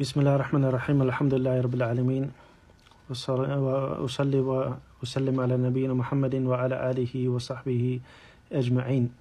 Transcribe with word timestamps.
بسم 0.00 0.20
الله 0.20 0.34
الرحمن 0.34 0.64
الرحيم 0.64 1.02
الحمد 1.02 1.34
لله 1.34 1.60
رب 1.60 1.74
العالمين 1.74 2.32
وأصلي 3.10 4.40
وأسلم 4.40 5.40
على 5.40 5.56
نبينا 5.56 5.94
محمد 5.94 6.34
وعلى 6.34 6.90
آله 6.90 7.28
وصحبه 7.28 8.00
أجمعين 8.52 9.12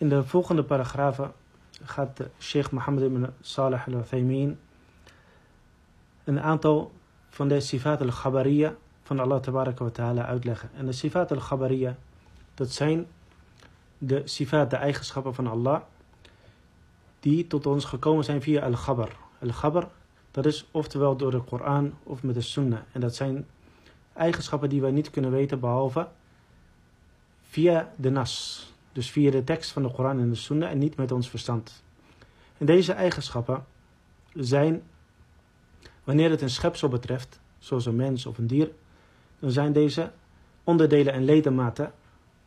In 0.00 0.08
de 0.08 0.24
volgende 0.24 0.62
paragrafen 0.62 1.32
gaat 1.84 2.26
Sheikh 2.38 2.70
Mohammed 2.70 3.02
ibn 3.04 3.26
Salih 3.40 3.86
al-Uthaymin 3.86 4.58
een 6.24 6.40
aantal 6.40 6.92
van 7.30 7.48
de 7.48 7.60
sifat 7.60 8.00
al-Khabariya 8.00 8.74
van 9.02 9.20
Allah 9.20 9.40
tabaraka 9.40 9.84
wa 9.84 9.90
ta'ala 9.90 10.24
uitleggen. 10.24 10.70
En 10.76 10.86
de 10.86 10.92
sifat 10.92 11.32
al-Khabariya, 11.32 11.96
dat 12.54 12.70
zijn 12.70 13.06
de 13.98 14.22
sifat, 14.24 14.70
de 14.70 14.76
eigenschappen 14.76 15.34
van 15.34 15.46
Allah, 15.46 15.80
die 17.28 17.46
tot 17.46 17.66
ons 17.66 17.84
gekomen 17.84 18.24
zijn 18.24 18.42
via 18.42 18.60
al-Khabar. 18.60 19.16
Al-Khabar, 19.40 19.90
dat 20.30 20.46
is 20.46 20.66
oftewel 20.70 21.16
door 21.16 21.30
de 21.30 21.40
Koran 21.40 21.94
of 22.02 22.22
met 22.22 22.34
de 22.34 22.40
Sunnah. 22.40 22.80
En 22.92 23.00
dat 23.00 23.14
zijn 23.14 23.46
eigenschappen 24.12 24.68
die 24.68 24.80
wij 24.80 24.90
niet 24.90 25.10
kunnen 25.10 25.30
weten 25.30 25.60
behalve 25.60 26.08
via 27.48 27.92
de 27.96 28.10
Nas. 28.10 28.66
Dus 28.92 29.10
via 29.10 29.30
de 29.30 29.44
tekst 29.44 29.70
van 29.70 29.82
de 29.82 29.90
Koran 29.90 30.20
en 30.20 30.28
de 30.28 30.34
Sunnah 30.34 30.70
en 30.70 30.78
niet 30.78 30.96
met 30.96 31.12
ons 31.12 31.28
verstand. 31.28 31.82
En 32.58 32.66
deze 32.66 32.92
eigenschappen 32.92 33.64
zijn, 34.34 34.82
wanneer 36.04 36.30
het 36.30 36.42
een 36.42 36.50
schepsel 36.50 36.88
betreft, 36.88 37.40
zoals 37.58 37.86
een 37.86 37.96
mens 37.96 38.26
of 38.26 38.38
een 38.38 38.46
dier, 38.46 38.70
dan 39.38 39.50
zijn 39.50 39.72
deze 39.72 40.10
onderdelen 40.64 41.12
en 41.12 41.24
ledematen 41.24 41.92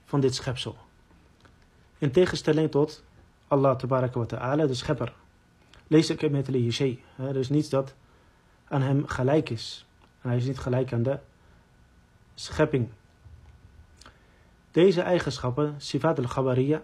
van 0.05 0.19
dit 0.19 0.35
schepsel. 0.35 0.75
In 1.97 2.11
tegenstelling 2.11 2.71
tot 2.71 3.03
Allah 3.51 3.75
tabaraka 3.75 4.19
wa 4.19 4.25
ta'ala, 4.25 4.65
de 4.65 4.73
schepper. 4.73 5.13
Lees 5.87 6.09
ik 6.09 6.31
met 6.31 6.49
shay. 6.69 6.99
Er 7.15 7.35
is 7.35 7.49
niets 7.49 7.69
dat 7.69 7.95
aan 8.67 8.81
hem 8.81 9.07
gelijk 9.07 9.49
is. 9.49 9.85
En 10.21 10.29
hij 10.29 10.37
is 10.37 10.45
niet 10.45 10.59
gelijk 10.59 10.93
aan 10.93 11.03
de 11.03 11.19
schepping. 12.35 12.89
Deze 14.71 15.01
eigenschappen, 15.01 15.75
sifat 15.77 16.19
al-Ghabariya, 16.19 16.81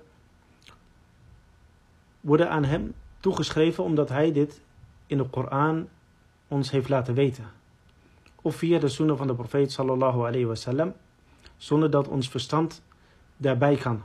worden 2.22 2.50
aan 2.50 2.64
hem 2.64 2.94
toegeschreven 3.20 3.84
omdat 3.84 4.10
hij 4.10 4.32
dit 4.32 4.62
in 5.06 5.18
de 5.18 5.30
Koran 5.30 5.88
ons 6.48 6.72
heeft 6.72 6.90
laten 6.90 7.14
weten. 7.14 7.52
Of 8.42 8.56
via 8.56 8.80
de 8.80 8.88
sunnah 8.88 9.18
van 9.18 9.28
de 9.28 9.36
profeet 9.36 9.72
sallallahu 9.72 10.20
alayhi 10.20 10.46
wasallam, 10.46 10.94
zonder 11.58 11.90
dat 11.90 12.08
ons 12.08 12.30
verstand 12.30 12.82
daarbij 13.38 13.76
kan. 13.76 14.04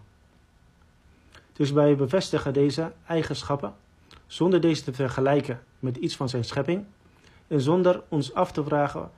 Dus 1.63 1.71
wij 1.71 1.97
bevestigen 1.97 2.53
deze 2.53 2.93
eigenschappen 3.07 3.75
zonder 4.27 4.61
deze 4.61 4.83
te 4.83 4.93
vergelijken 4.93 5.63
met 5.79 5.97
iets 5.97 6.17
van 6.17 6.29
zijn 6.29 6.45
schepping 6.45 6.85
en 7.47 7.61
zonder 7.61 8.03
ons 8.09 8.35
af 8.35 8.53
te 8.53 8.65
vragen 8.65 9.11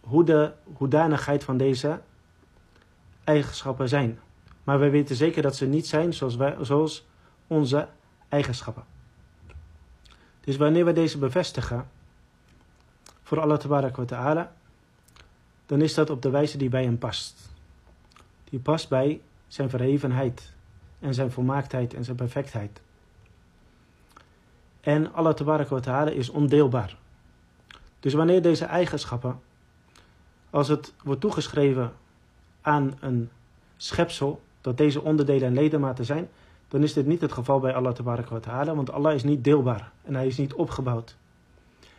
hoe 0.00 0.24
de 0.24 0.52
hoedanigheid 0.76 1.44
van 1.44 1.56
deze 1.56 2.00
eigenschappen 3.24 3.88
zijn. 3.88 4.20
Maar 4.64 4.78
wij 4.78 4.90
weten 4.90 5.16
zeker 5.16 5.42
dat 5.42 5.56
ze 5.56 5.66
niet 5.66 5.86
zijn 5.86 6.12
zoals, 6.12 6.36
wij, 6.36 6.56
zoals 6.60 7.06
onze 7.46 7.88
eigenschappen. 8.28 8.84
Dus 10.40 10.56
wanneer 10.56 10.84
we 10.84 10.92
deze 10.92 11.18
bevestigen 11.18 11.90
voor 13.22 13.40
Allah 13.40 13.60
wa 13.60 14.04
ta'ala, 14.04 14.52
dan 15.66 15.80
is 15.80 15.94
dat 15.94 16.10
op 16.10 16.22
de 16.22 16.30
wijze 16.30 16.56
die 16.58 16.68
bij 16.68 16.84
hem 16.84 16.98
past. 16.98 17.50
Die 18.44 18.60
past 18.60 18.88
bij 18.88 19.20
zijn 19.52 19.70
verhevenheid 19.70 20.52
en 20.98 21.14
zijn 21.14 21.30
volmaaktheid 21.30 21.94
en 21.94 22.04
zijn 22.04 22.16
perfectheid. 22.16 22.80
En 24.80 25.12
Allah 25.12 25.36
wa 25.68 25.80
ta'ala 25.80 26.10
is 26.10 26.28
ondeelbaar. 26.28 26.96
Dus 28.00 28.12
wanneer 28.12 28.42
deze 28.42 28.64
eigenschappen, 28.64 29.40
als 30.50 30.68
het 30.68 30.94
wordt 31.04 31.20
toegeschreven 31.20 31.92
aan 32.60 32.94
een 33.00 33.30
schepsel, 33.76 34.42
dat 34.60 34.76
deze 34.76 35.02
onderdelen 35.02 35.48
en 35.48 35.54
ledematen 35.54 36.04
zijn, 36.04 36.28
dan 36.68 36.82
is 36.82 36.92
dit 36.92 37.06
niet 37.06 37.20
het 37.20 37.32
geval 37.32 37.60
bij 37.60 37.74
Allah 37.74 37.96
wa 37.96 38.40
ta'ala, 38.40 38.74
want 38.74 38.92
Allah 38.92 39.14
is 39.14 39.22
niet 39.22 39.44
deelbaar 39.44 39.92
en 40.02 40.14
hij 40.14 40.26
is 40.26 40.36
niet 40.36 40.54
opgebouwd. 40.54 41.16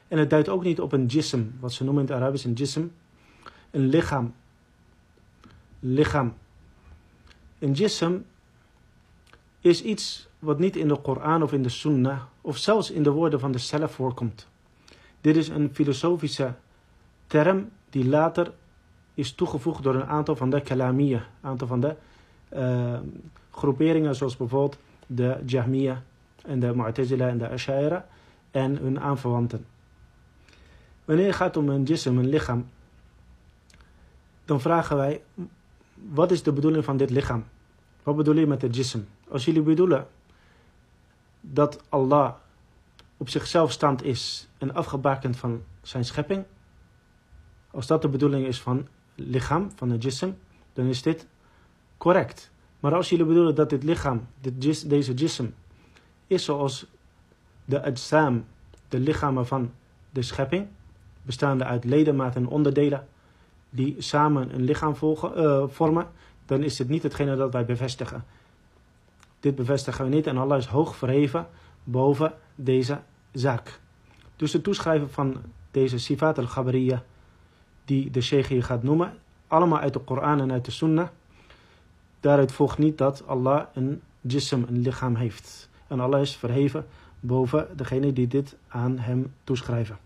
En 0.08 0.18
het 0.18 0.30
duidt 0.30 0.50
ook 0.50 0.64
niet 0.64 0.82
op 0.82 0.92
een 0.92 1.06
jism, 1.06 1.44
wat 1.60 1.74
ze 1.74 1.84
noemen 1.84 2.04
in 2.04 2.10
het 2.10 2.22
Arabisch 2.22 2.46
een 2.46 2.54
jism, 2.54 2.86
een 3.72 3.88
lichaam. 3.88 4.34
Lichaam. 5.80 6.34
Een 7.64 7.72
jism 7.72 8.18
is 9.60 9.82
iets 9.82 10.28
wat 10.40 10.60
niet 10.60 10.76
in 10.76 10.88
de 10.88 10.96
Koran 11.02 11.44
of 11.44 11.54
in 11.54 11.64
de 11.64 11.70
Sunnah 11.70 12.22
of 12.42 12.58
zelfs 12.58 12.92
in 12.92 13.04
de 13.04 13.12
woorden 13.12 13.40
van 13.40 13.52
de 13.52 13.58
Salaf 13.58 13.94
voorkomt. 13.94 14.48
Dit 15.22 15.36
is 15.36 15.48
een 15.48 15.70
filosofische 15.74 16.54
term 17.28 17.70
die 17.90 18.06
later 18.06 18.52
is 19.14 19.34
toegevoegd 19.34 19.84
door 19.84 19.96
een 19.96 20.06
aantal 20.06 20.36
van 20.36 20.50
de 20.50 20.62
kalamiyah, 20.62 21.22
een 21.22 21.50
aantal 21.50 21.68
van 21.68 21.80
de 21.80 21.96
uh, 22.54 23.00
groeperingen 23.52 24.16
zoals 24.16 24.38
bijvoorbeeld 24.38 24.78
de 25.08 25.38
Jahmiyyah 25.46 25.98
en 26.42 26.60
de 26.60 26.76
Mu'tazila 26.76 27.28
en 27.28 27.38
de 27.38 27.50
Ashaira 27.50 28.08
en 28.52 28.78
hun 28.78 29.00
aanverwanten. 29.00 29.66
Wanneer 31.06 31.26
het 31.26 31.36
gaat 31.36 31.58
om 31.58 31.70
een 31.70 31.84
jism, 31.84 32.18
een 32.18 32.30
lichaam, 32.30 32.70
dan 34.46 34.62
vragen 34.62 34.98
wij, 34.98 35.22
wat 35.94 36.32
is 36.32 36.44
de 36.44 36.52
bedoeling 36.52 36.84
van 36.84 36.98
dit 36.98 37.10
lichaam? 37.10 37.52
Wat 38.04 38.16
bedoel 38.16 38.36
je 38.36 38.48
met 38.48 38.62
de 38.62 38.70
jism? 38.70 39.00
Als 39.30 39.46
jullie 39.46 39.62
bedoelen 39.62 40.08
dat 41.42 41.84
Allah 41.90 42.34
op 43.18 43.30
zichzelf 43.30 43.72
stand 43.72 44.04
is 44.04 44.48
en 44.58 44.74
afgebakend 44.74 45.38
van 45.38 45.64
zijn 45.82 46.06
schepping, 46.06 46.46
als 47.72 47.88
dat 47.88 48.02
de 48.02 48.10
bedoeling 48.10 48.46
is 48.46 48.62
van 48.62 48.88
lichaam, 49.16 49.72
van 49.76 49.90
de 49.90 49.98
jism, 49.98 50.32
dan 50.74 50.86
is 50.86 51.02
dit 51.02 51.28
correct. 51.98 52.52
Maar 52.80 52.94
als 52.96 53.10
jullie 53.10 53.26
bedoelen 53.26 53.56
dat 53.56 53.70
dit 53.70 53.84
lichaam, 53.84 54.28
dit, 54.42 54.90
deze 54.90 55.14
jism, 55.14 55.46
is 56.28 56.46
zoals 56.46 56.86
de 57.66 57.84
ajsam, 57.84 58.46
de 58.88 59.00
lichamen 59.00 59.48
van 59.48 59.72
de 60.10 60.22
schepping, 60.22 60.68
bestaande 61.22 61.64
uit 61.64 61.84
ledematen 61.84 62.42
en 62.42 62.48
onderdelen, 62.48 63.08
die 63.70 63.96
samen 63.98 64.54
een 64.54 64.64
lichaam 64.64 64.96
uh, 65.02 65.64
vormen, 65.68 66.08
dan 66.46 66.64
is 66.64 66.76
dit 66.76 66.90
niet 66.90 67.04
hetgene 67.04 67.36
dat 67.36 67.54
wij 67.54 67.66
bevestigen. 67.66 68.26
Dit 69.40 69.56
bevestigen 69.56 70.06
we 70.06 70.16
niet 70.16 70.28
en 70.28 70.38
Allah 70.38 70.58
is 70.58 70.66
hoog 70.66 70.96
verheven 70.96 71.48
boven 71.84 72.34
deze 72.56 73.00
zaak. 73.32 73.80
Dus 74.36 74.54
het 74.54 74.64
toeschrijven 74.64 75.10
van 75.10 75.42
deze 75.72 75.98
sifat 75.98 76.38
al-Ghabariya, 76.38 77.04
die 77.86 78.12
de 78.12 78.22
sheikh 78.22 78.48
hier 78.48 78.64
gaat 78.64 78.84
noemen, 78.84 79.14
allemaal 79.48 79.80
uit 79.80 79.94
de 79.94 80.00
Koran 80.00 80.42
en 80.42 80.52
uit 80.52 80.66
de 80.66 80.72
Sunnah, 80.72 81.08
daaruit 82.20 82.52
volgt 82.52 82.78
niet 82.78 82.98
dat 82.98 83.28
Allah 83.28 83.66
een 83.74 84.02
jism, 84.22 84.62
een 84.68 84.80
lichaam 84.82 85.16
heeft. 85.16 85.70
En 85.88 86.00
Allah 86.00 86.22
is 86.22 86.36
verheven 86.36 86.86
boven 87.20 87.68
degene 87.76 88.14
die 88.14 88.28
dit 88.28 88.56
aan 88.68 89.00
hem 89.00 89.34
toeschrijven. 89.44 89.98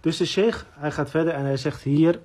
Dus 0.00 0.16
de 0.16 0.26
sheikh, 0.26 0.64
hij 0.70 0.90
gaat 0.90 1.10
verder 1.10 1.32
en 1.32 1.44
hij 1.44 1.56
zegt 1.56 1.82
hier 1.82 2.20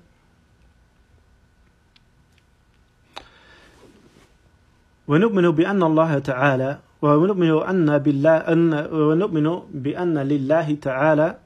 ونؤمن 5.07 5.51
بأن 5.51 5.83
الله 5.83 6.19
تعالى 6.19 6.79
ونؤمن 7.01 7.51
أن 7.63 7.97
بالله 7.97 8.37
أن 8.37 8.73
ونؤمن 8.91 9.59
بأن 9.73 10.17
لله 10.17 10.75
تعالى 10.75 11.37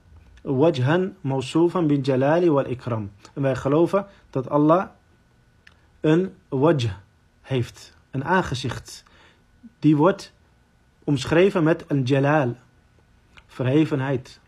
وجها 0.45 1.09
موصوفا 1.23 1.81
بالجلال 1.81 2.49
والإكرام. 2.49 3.09
En 3.33 3.41
wij 3.41 3.55
geloven 3.55 4.05
dat 4.29 4.49
Allah 4.49 4.87
een 6.01 6.33
wajh 6.49 6.89
heeft, 7.41 7.97
een 8.11 8.23
aangezicht. 8.23 9.03
Die 9.79 9.97
wordt 9.97 10.33
omschreven 11.03 11.63
met 11.63 11.85
een 11.87 12.03
jalal, 12.03 12.55
verhevenheid, 13.47 14.39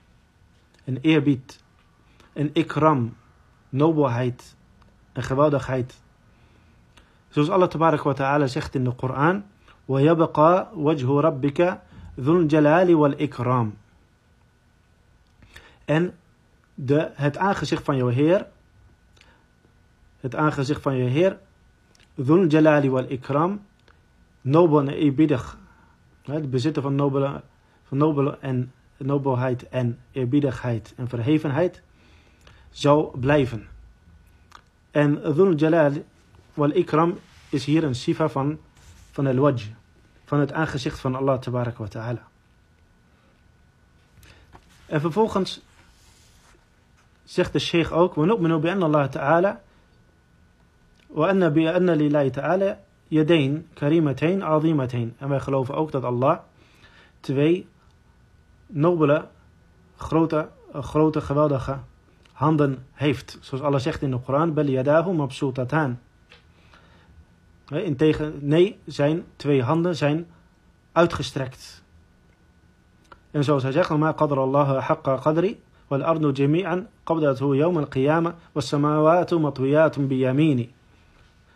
een 0.86 0.98
eerbied, 1.02 1.64
een 2.34 2.50
ikram, 2.54 3.16
nobelheid, 3.70 4.56
een 5.14 5.24
geweldigheid. 5.24 6.02
Zoals 7.38 7.50
Allah 7.50 7.68
tabarak 7.68 8.04
wa 8.04 8.14
ta'ala 8.14 8.48
zegt 8.48 8.76
in 8.76 8.84
de 8.84 8.96
Koran. 8.96 9.44
وَيَبْقَى 9.86 10.68
وَجْهُ 10.76 11.20
رَبِّكَ 11.22 11.80
ذُو 12.20 12.38
الْجَلَالِ 12.38 12.96
وَالْإِكْرَامِ 12.96 13.72
En 15.86 16.14
de, 16.74 17.10
het 17.14 17.38
aangezicht 17.38 17.84
van 17.84 17.98
jouw 17.98 18.08
Heer, 18.08 18.48
het 20.20 20.36
aangezicht 20.36 20.82
van 20.82 20.96
je 20.96 21.04
Heer, 21.04 21.38
ذُو 22.22 22.36
الْجَلَالِ 22.36 22.90
وَالْإِكْرَامِ 22.90 23.60
nobel 24.42 24.80
en 24.80 24.90
eerbiedig, 24.90 25.58
het 26.22 26.50
bezitten 26.50 26.82
van 26.82 26.96
nobele, 26.96 27.42
van 27.84 27.98
nobele 27.98 28.38
en 28.40 28.72
nobelheid 28.98 29.70
en 29.70 30.00
eerbiedigheid 30.12 30.94
en 30.98 31.08
verhevenheid, 31.08 31.82
zou 32.70 33.20
blijven. 33.20 33.68
En 34.92 35.22
ذُو 35.22 35.46
الْجَلَالِ 35.46 36.04
Wal 36.54 36.76
ikram 36.78 37.18
is 37.50 37.66
hier 37.66 37.84
een 37.84 37.96
sifa 37.96 38.30
van, 38.30 38.60
van 39.12 39.28
al-wajh, 39.28 39.66
van 40.26 40.40
het 40.40 40.54
aangezicht 40.54 41.00
van 41.00 41.16
Allah 41.16 41.40
tabarak 41.40 41.78
wa 41.78 41.88
ta'ala. 41.88 42.28
En 44.86 45.02
vervolgens 45.02 45.62
zegt 47.24 47.54
de 47.54 47.60
sheikh 47.60 47.92
ook, 47.92 48.16
وَنُؤْمِنُ 48.16 48.62
بِأَنَّ 48.62 48.84
اللَّهَ 48.84 49.06
تَعَالَى 49.06 49.58
وَأَنَّ 51.08 51.50
بِأَنَّ 51.50 51.90
لِلَّهِ 51.90 52.28
تَعَالَى 52.30 52.78
يَدَيْن 53.08 53.68
كَرِيمَتَيْن 53.74 54.42
عَظِيمَتَيْن 54.42 55.16
En 55.18 55.30
wij 55.30 55.40
geloven 55.40 55.76
ook 55.76 55.92
dat 55.92 56.04
Allah 56.04 56.40
twee 57.20 57.68
nobele, 58.66 59.28
grote, 59.96 60.50
grote, 60.74 61.22
geweldige 61.22 61.78
handen 62.32 62.86
heeft. 62.92 63.38
Zoals 63.42 63.64
Allah 63.64 63.80
zegt 63.80 64.02
in 64.02 64.12
de 64.12 64.20
Koran, 64.20 64.54
bel 64.54 64.66
yadahu 64.66 65.14
mabsutatan. 65.14 66.00
In 67.70 67.96
tegen, 67.96 68.34
nee, 68.42 68.80
zijn 68.86 69.24
twee 69.36 69.64
handen 69.64 69.96
zijn 69.96 70.28
uitgestrekt. 70.92 71.84
En 73.32 73.44
zoals 73.44 73.64
hij 73.64 73.72
zegt, 73.72 73.90
ma 73.90 74.12
qadra 74.12 74.42
Allah 74.42 74.88
haqqa 74.88 75.16
qadri, 75.16 75.62
wal 75.88 76.04
ardu 76.04 76.32
jami'an 76.32 76.88
qabdatuhu 77.04 77.56
yawm 77.56 77.78
al-qiyamah, 77.78 78.34
was 78.52 78.68
samawatu 78.68 79.40
matwiyatun 79.40 80.08
biyamini. 80.08 80.74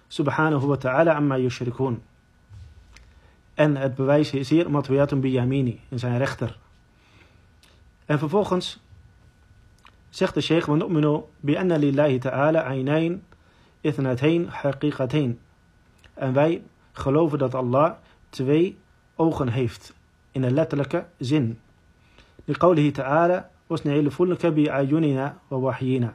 Subhanahu 0.08 0.68
wa 0.68 0.76
ta'ala 0.76 1.14
amma 1.14 1.38
yushrikun. 1.38 2.02
En 3.54 3.76
het 3.76 3.96
bewijs 3.96 4.32
is 4.32 4.50
hier 4.50 4.72
matwiyatun 4.72 5.20
biyamini, 5.20 5.82
in 5.90 6.00
zijn 6.00 6.18
rechter. 6.18 6.58
En 8.06 8.20
vervolgens 8.20 8.80
zegt 10.10 10.34
de 10.34 10.42
sheikh, 10.42 10.68
وَنُؤْمِنُ 10.68 11.24
بِأَنَّ 11.40 11.80
لِلَّهِ 11.80 12.18
تَعَالَى 12.18 12.58
عَيْنَيْن 12.58 13.22
إِثْنَتَيْن 13.86 14.52
حَقِيقَتَيْن 14.52 15.40
En 16.14 16.34
wij 16.34 16.64
geloven 16.92 17.38
dat 17.38 17.56
Allah 17.56 17.92
twee 18.30 18.78
ogen 19.16 19.48
heeft, 19.48 19.94
in 20.32 20.44
een 20.44 20.54
letterlijke 20.54 21.06
zin. 21.18 21.60
لِقَوْلِهِ 22.46 22.92
تَعَالَى 22.92 23.46
وَاسْنَعِلُ 23.68 24.12
فُلْكَ 24.12 24.46
بِأَعْيُنِنَا 24.46 25.38
وَوَحْيِنَا 25.48 26.14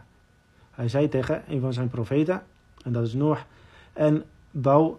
Hij 0.71 0.89
zei 0.89 1.09
tegen 1.09 1.43
een 1.49 1.61
van 1.61 1.73
zijn 1.73 1.89
profeten, 1.89 2.43
en 2.85 2.93
dat 2.93 3.07
is 3.07 3.15
Noach, 3.15 3.47
en 3.93 4.25
bouw 4.51 4.99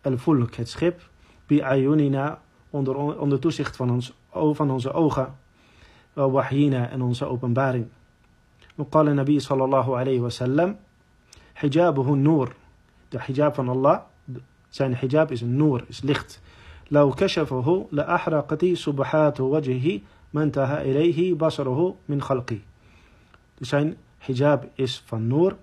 al-fulk, 0.00 0.54
het 0.54 0.68
schip, 0.68 1.00
bi-ayunina, 1.46 2.40
onder, 2.70 2.96
onder 2.96 3.38
toezicht 3.38 3.76
van, 3.76 3.90
ons, 3.90 4.12
van 4.30 4.70
onze 4.70 4.92
ogen, 4.92 5.34
wa 6.12 6.30
wahyina 6.30 6.88
en 6.88 7.02
onze 7.02 7.24
openbaring. 7.24 7.86
وقال 8.78 9.08
النبي 9.08 9.40
صلى 9.40 9.64
الله 9.64 9.96
عليه 9.96 10.20
وسلم 10.20 10.76
حجابه 11.54 12.14
النور 12.14 12.52
de 13.08 13.18
hijab 13.20 13.54
van 13.54 13.68
Allah 13.68 14.00
zijn 14.68 14.94
hijab 14.94 15.30
is 15.30 15.40
een 15.40 15.56
noor, 15.56 15.84
is 15.86 16.02
licht 16.02 16.40
لو 16.90 17.12
كشفه 17.12 17.88
لأحرقت 17.92 18.64
سبحات 18.64 19.40
وجهه 19.40 20.00
ما 20.32 20.42
انتهى 20.42 20.82
إليه 20.90 21.34
بصره 21.34 21.94
من 22.08 22.22
خلقه 22.22 22.58
dus 23.58 23.68
zijn 23.68 23.96
hijab 24.18 24.64
is 24.74 25.02
van 25.06 25.26
noor 25.26 25.56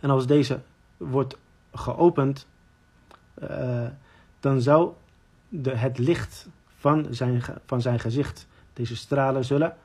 en 0.00 0.10
als 0.10 0.26
deze 0.26 0.60
wordt 0.96 1.36
geopend 1.72 2.46
uh, 3.42 3.86
dan 4.40 4.60
zou 4.60 4.92
de, 5.48 5.76
het 5.76 5.98
licht 5.98 6.48
van 6.78 7.06
zijn, 7.10 7.42
van 7.66 7.80
zijn 7.80 7.98
gezicht 7.98 8.46
deze 8.72 8.96
stralen 8.96 9.44
zullen 9.44 9.76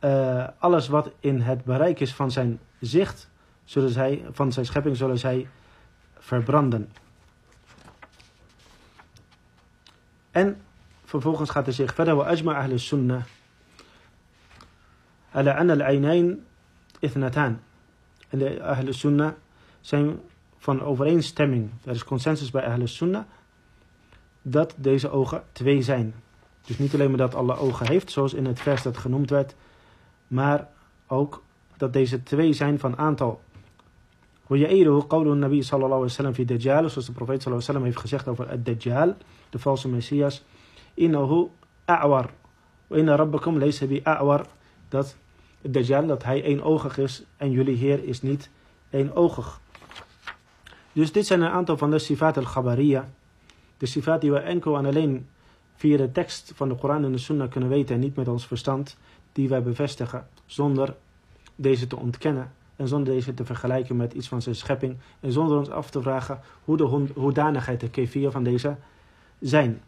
uh, 0.00 0.48
alles 0.58 0.88
wat 0.88 1.10
in 1.20 1.40
het 1.40 1.64
bereik 1.64 2.00
is 2.00 2.14
van 2.14 2.30
zijn 2.30 2.60
zicht, 2.80 3.28
zullen 3.64 3.90
zij, 3.90 4.24
van 4.32 4.52
zijn 4.52 4.66
schepping, 4.66 4.96
zullen 4.96 5.18
zij 5.18 5.48
verbranden. 6.18 6.92
En 10.34 10.60
vervolgens 11.04 11.50
gaat 11.50 11.64
hij 11.64 11.74
zich 11.74 11.94
verder, 11.94 12.14
وَأَجْمَعَ 12.14 12.66
أَهْلِ 12.66 12.72
السُنَّةِ 12.72 13.22
على 15.34 15.50
أن 15.50 15.70
العينين 15.70 16.44
إثنتان. 17.04 17.58
En 18.28 18.38
de 18.38 18.62
Ahl 18.62 18.92
Sunnah 18.92 19.32
zijn 19.80 20.20
van 20.58 20.82
overeenstemming, 20.82 21.70
er 21.84 21.94
is 21.94 22.04
consensus 22.04 22.50
bij 22.50 22.64
Ahl 22.64 22.86
Sunnah, 22.86 23.24
dat 24.42 24.74
deze 24.76 25.10
ogen 25.10 25.42
twee 25.52 25.82
zijn. 25.82 26.14
Dus 26.66 26.78
niet 26.78 26.94
alleen 26.94 27.08
maar 27.08 27.18
dat 27.18 27.34
Allah 27.34 27.62
ogen 27.62 27.86
heeft, 27.86 28.10
zoals 28.10 28.34
in 28.34 28.46
het 28.46 28.60
vers 28.60 28.82
dat 28.82 28.96
genoemd 28.96 29.30
werd, 29.30 29.54
maar 30.26 30.68
ook 31.06 31.42
dat 31.76 31.92
deze 31.92 32.22
twee 32.22 32.52
zijn 32.52 32.78
van 32.78 32.98
aantal. 32.98 33.40
ويأيده 34.50 35.06
قول 35.08 35.32
النبي 35.32 35.62
صلى 35.62 35.84
الله 35.84 35.96
عليه 35.96 36.04
وسلم 36.04 36.32
في 36.32 36.44
دجال 36.44 36.90
zoals 36.90 37.06
de 37.06 37.12
profeet 37.12 37.40
صلى 37.42 37.52
الله 37.52 37.64
عليه 37.68 37.70
وسلم 37.70 37.84
heeft 37.84 37.98
gezegd 37.98 38.28
over 38.28 38.48
het 38.48 38.66
Dajjal, 38.66 39.16
de 39.50 39.58
valse 39.58 39.88
Messias. 39.88 40.42
إنه 40.98 41.50
أعور 41.90 42.30
وإن 42.90 43.08
ربكم 43.08 43.58
ليس 43.58 43.84
بأعور 43.84 44.46
dat 44.88 45.16
het 45.62 45.74
Dajjal, 45.74 46.06
dat 46.06 46.22
hij 46.22 46.42
eenoogig 46.42 46.98
is 46.98 47.24
en 47.36 47.50
jullie 47.50 47.76
Heer 47.76 48.04
is 48.04 48.22
niet 48.22 48.50
eenoogig. 48.90 49.60
Dus 50.92 51.12
dit 51.12 51.26
zijn 51.26 51.40
een 51.40 51.50
aantal 51.50 51.76
van 51.76 51.90
de 51.90 51.98
sifat 51.98 52.36
al-Khabariya. 52.36 53.08
De 53.78 53.86
sifat 53.86 54.20
die 54.20 54.30
we 54.30 54.38
enkel 54.38 54.76
en 54.76 54.86
alleen 54.86 55.28
via 55.74 55.96
de 55.96 56.12
tekst 56.12 56.52
van 56.54 56.68
de 56.68 56.74
Koran 56.74 57.04
en 57.04 57.12
de 57.12 57.18
Sunnah 57.18 57.50
kunnen 57.50 57.68
weten 57.68 57.94
en 57.94 58.00
niet 58.00 58.16
met 58.16 58.28
ons 58.28 58.46
verstand 58.46 58.96
die 59.32 59.48
wij 59.48 59.62
bevestigen 59.62 60.26
zonder 60.46 60.96
deze 61.56 61.86
te 61.86 61.96
ontkennen 61.96 62.52
en 62.75 62.87
zonder 62.87 63.13
deze 63.13 63.33
te 63.33 63.45
vergelijken 63.45 63.95
met 63.95 64.13
iets 64.13 64.27
van 64.27 64.41
zijn 64.41 64.55
schepping 64.55 64.97
en 65.19 65.31
zonder 65.31 65.57
ons 65.57 65.69
af 65.69 65.89
te 65.89 66.01
vragen 66.01 66.39
hoe 66.63 66.77
de 66.77 66.83
hoedanigheid, 67.13 67.79
de 67.79 67.89
kefir 67.89 68.31
van 68.31 68.43
deze 68.43 68.75
zijn. 69.39 69.81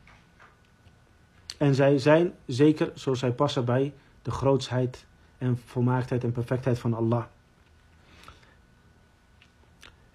En 1.57 1.75
zij 1.75 1.97
zijn 1.97 2.33
zeker 2.45 2.91
zoals 2.93 3.19
zij 3.19 3.31
passen 3.31 3.65
bij 3.65 3.93
de 4.21 4.31
grootsheid 4.31 5.05
en 5.37 5.59
volmaaktheid 5.65 6.23
en 6.23 6.31
perfectheid 6.31 6.79
van 6.79 6.93
Allah. 6.93 7.23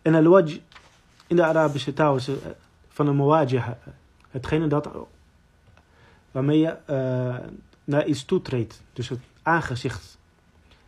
En 0.02 0.14
al-waj 0.14 0.62
in 1.26 1.36
de 1.36 1.44
Arabische 1.44 1.92
taal 1.92 2.16
is 2.16 2.30
van 2.88 3.06
een 3.06 3.16
muwajih, 3.16 3.66
hetgene 4.30 4.66
dat 4.66 4.88
waarmee 6.30 6.58
je 6.58 6.76
uh, 6.90 7.48
naar 7.84 8.06
iets 8.06 8.24
toetreedt. 8.24 8.82
Dus 8.92 9.08
het 9.08 9.20
aangezicht. 9.42 10.18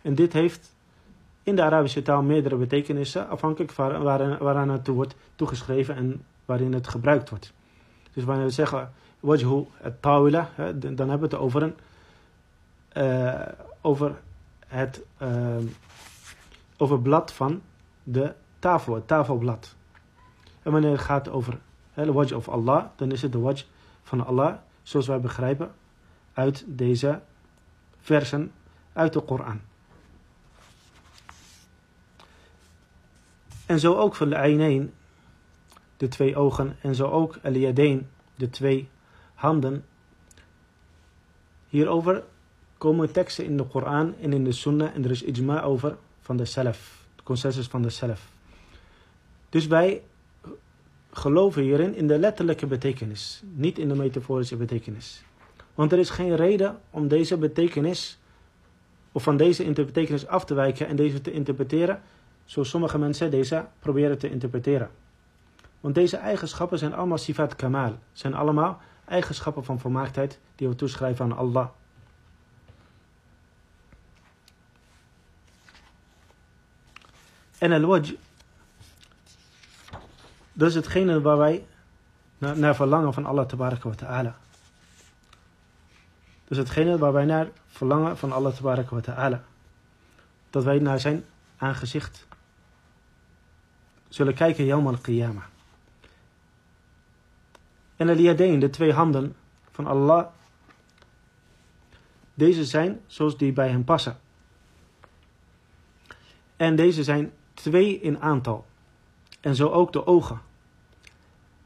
En 0.03 0.15
dit 0.15 0.33
heeft 0.33 0.74
in 1.45 1.57
de 1.57 1.63
Arabische 1.63 2.03
taal 2.03 2.23
meerdere 2.23 2.57
betekenissen, 2.57 3.29
afhankelijk 3.29 3.73
van 3.73 4.03
waaraan 4.39 4.69
het 4.69 4.87
wordt 4.87 5.15
toegeschreven 5.37 5.97
en 5.97 6.25
waarin 6.45 6.73
het 6.73 6.89
gebruikt 6.89 7.31
wordt. 7.31 7.53
Dus 8.13 8.25
wanneer 8.25 8.45
we 8.45 8.51
zeggen 8.51 8.93
wajhu 9.21 9.67
tawila, 10.01 10.51
dan 10.81 11.09
hebben 11.09 11.19
we 11.19 11.25
het 11.25 11.35
over, 11.35 11.63
een, 11.63 11.75
uh, 12.97 13.49
over 13.81 14.15
het 14.67 15.03
uh, 15.23 15.57
over 16.77 17.01
blad 17.01 17.33
van 17.33 17.63
de 18.03 18.33
tafel, 18.59 18.95
het 18.95 19.07
tafelblad. 19.07 19.75
En 20.63 20.73
wanneer 20.73 20.91
het 20.91 21.01
gaat 21.01 21.29
over 21.29 21.59
de 21.95 22.13
wajh 22.13 22.33
of 22.33 22.49
Allah, 22.49 22.85
dan 22.97 23.13
is 23.13 23.23
het 23.23 23.33
de 23.33 23.39
wajh 23.39 23.65
van 24.03 24.27
Allah, 24.27 24.55
zoals 24.83 25.07
wij 25.07 25.21
begrijpen 25.21 25.73
uit 26.33 26.65
deze 26.67 27.21
versen 28.01 28.53
uit 28.93 29.13
de 29.13 29.21
Koran. 29.21 29.61
En 33.67 33.81
zo 33.81 33.95
ook 33.95 34.15
van 34.15 34.29
de 34.29 34.37
Ainain, 34.37 34.93
de 35.97 36.09
twee 36.09 36.37
ogen, 36.37 36.77
en 36.81 36.95
zo 36.95 37.09
ook 37.09 37.39
Eliadeen, 37.43 38.09
de 38.35 38.51
twee 38.51 38.89
handen. 39.35 39.85
Hierover 41.69 42.25
komen 42.79 43.13
teksten 43.13 43.45
in 43.45 43.57
de 43.57 43.65
Koran 43.65 44.15
en 44.21 44.33
in 44.33 44.45
de 44.45 44.53
Sunnah 44.53 44.95
en 44.95 45.05
er 45.05 45.11
is 45.11 45.25
ijma 45.25 45.63
over 45.63 45.97
van 46.21 46.37
de 46.37 46.45
Salaf, 46.45 47.07
de 47.17 47.23
consensus 47.23 47.67
van 47.67 47.83
de 47.83 47.91
Salaf. 47.91 48.33
Dus 49.49 49.67
wij 49.67 50.03
geloven 51.11 51.63
hierin 51.63 51.95
in 51.95 52.07
de 52.07 52.19
letterlijke 52.19 52.67
betekenis, 52.67 53.43
niet 53.53 53.79
in 53.79 53.89
de 53.89 53.95
metaforische 53.95 54.57
betekenis. 54.57 55.25
Want 55.75 55.93
er 55.93 55.99
is 55.99 56.11
geen 56.11 56.37
reden 56.37 56.81
om 56.91 57.09
deze 57.09 57.37
betekenis, 57.37 58.19
of 59.13 59.23
van 59.23 59.37
deze 59.37 59.73
betekenis 59.73 60.27
af 60.27 60.45
te 60.45 60.55
wijken 60.55 60.87
en 60.87 60.97
deze 60.97 61.21
te 61.21 61.33
interpreteren, 61.33 62.03
zoals 62.45 62.69
sommige 62.69 62.99
mensen 62.99 63.31
deze 63.31 63.67
proberen 63.79 64.19
te 64.19 64.31
interpreteren. 64.31 64.91
Want 65.81 65.95
deze 65.95 66.17
eigenschappen 66.17 66.79
zijn 66.79 66.95
allemaal 66.95 67.19
sifat 67.19 67.57
kamal, 67.57 67.99
zijn 68.13 68.35
allemaal 68.35 68.81
eigenschappen 69.05 69.65
van 69.65 69.81
volmaaktheid 69.81 70.39
die 70.55 70.69
we 70.69 70.75
toeschrijven 70.75 71.25
aan 71.25 71.37
Allah. 71.37 71.69
En 77.59 77.73
al-waj, 77.73 78.17
dat 80.53 80.69
is 80.69 80.75
hetgene 80.75 81.21
waar 81.21 81.39
wij 81.39 81.67
naar, 82.39 82.75
verlangen 82.75 83.13
van 83.13 83.27
Allah 83.27 83.47
tabaraka 83.47 83.89
wa 83.89 83.95
ta'ala. 83.95 84.37
Dus 86.45 86.59
hetgene 86.59 86.99
waar 86.99 87.13
wij 87.13 87.25
naar 87.25 87.49
verlangen 87.67 88.17
van 88.19 88.33
Allah 88.33 88.55
tabaraka 88.55 88.95
wa 88.95 89.01
ta'ala. 89.01 89.43
Dat 90.51 90.65
wij 90.65 90.79
naar 90.79 91.01
zijn 91.01 91.25
aangezicht 91.57 92.27
zullen 94.15 94.35
kijken 94.35 94.65
Yawm 94.65 94.87
al-Qiyamah. 94.87 95.45
En 97.97 98.09
al 98.09 98.17
de 98.61 98.71
twee 98.71 98.93
handen 98.93 99.37
van 99.71 99.87
Allah, 99.87 100.27
Deze 102.35 102.65
zijn 102.65 103.01
zoals 103.07 103.37
die 103.37 103.53
bij 103.53 103.69
hem 103.69 103.85
passen. 103.85 104.17
En 106.57 106.77
deze 106.77 107.03
zijn 107.03 107.33
twee 107.55 108.01
in 108.01 108.21
aantal. 108.21 108.65
En 109.41 109.55
zo 109.55 109.69
ook 109.69 109.93
de 109.93 110.07
ogen. 110.07 110.41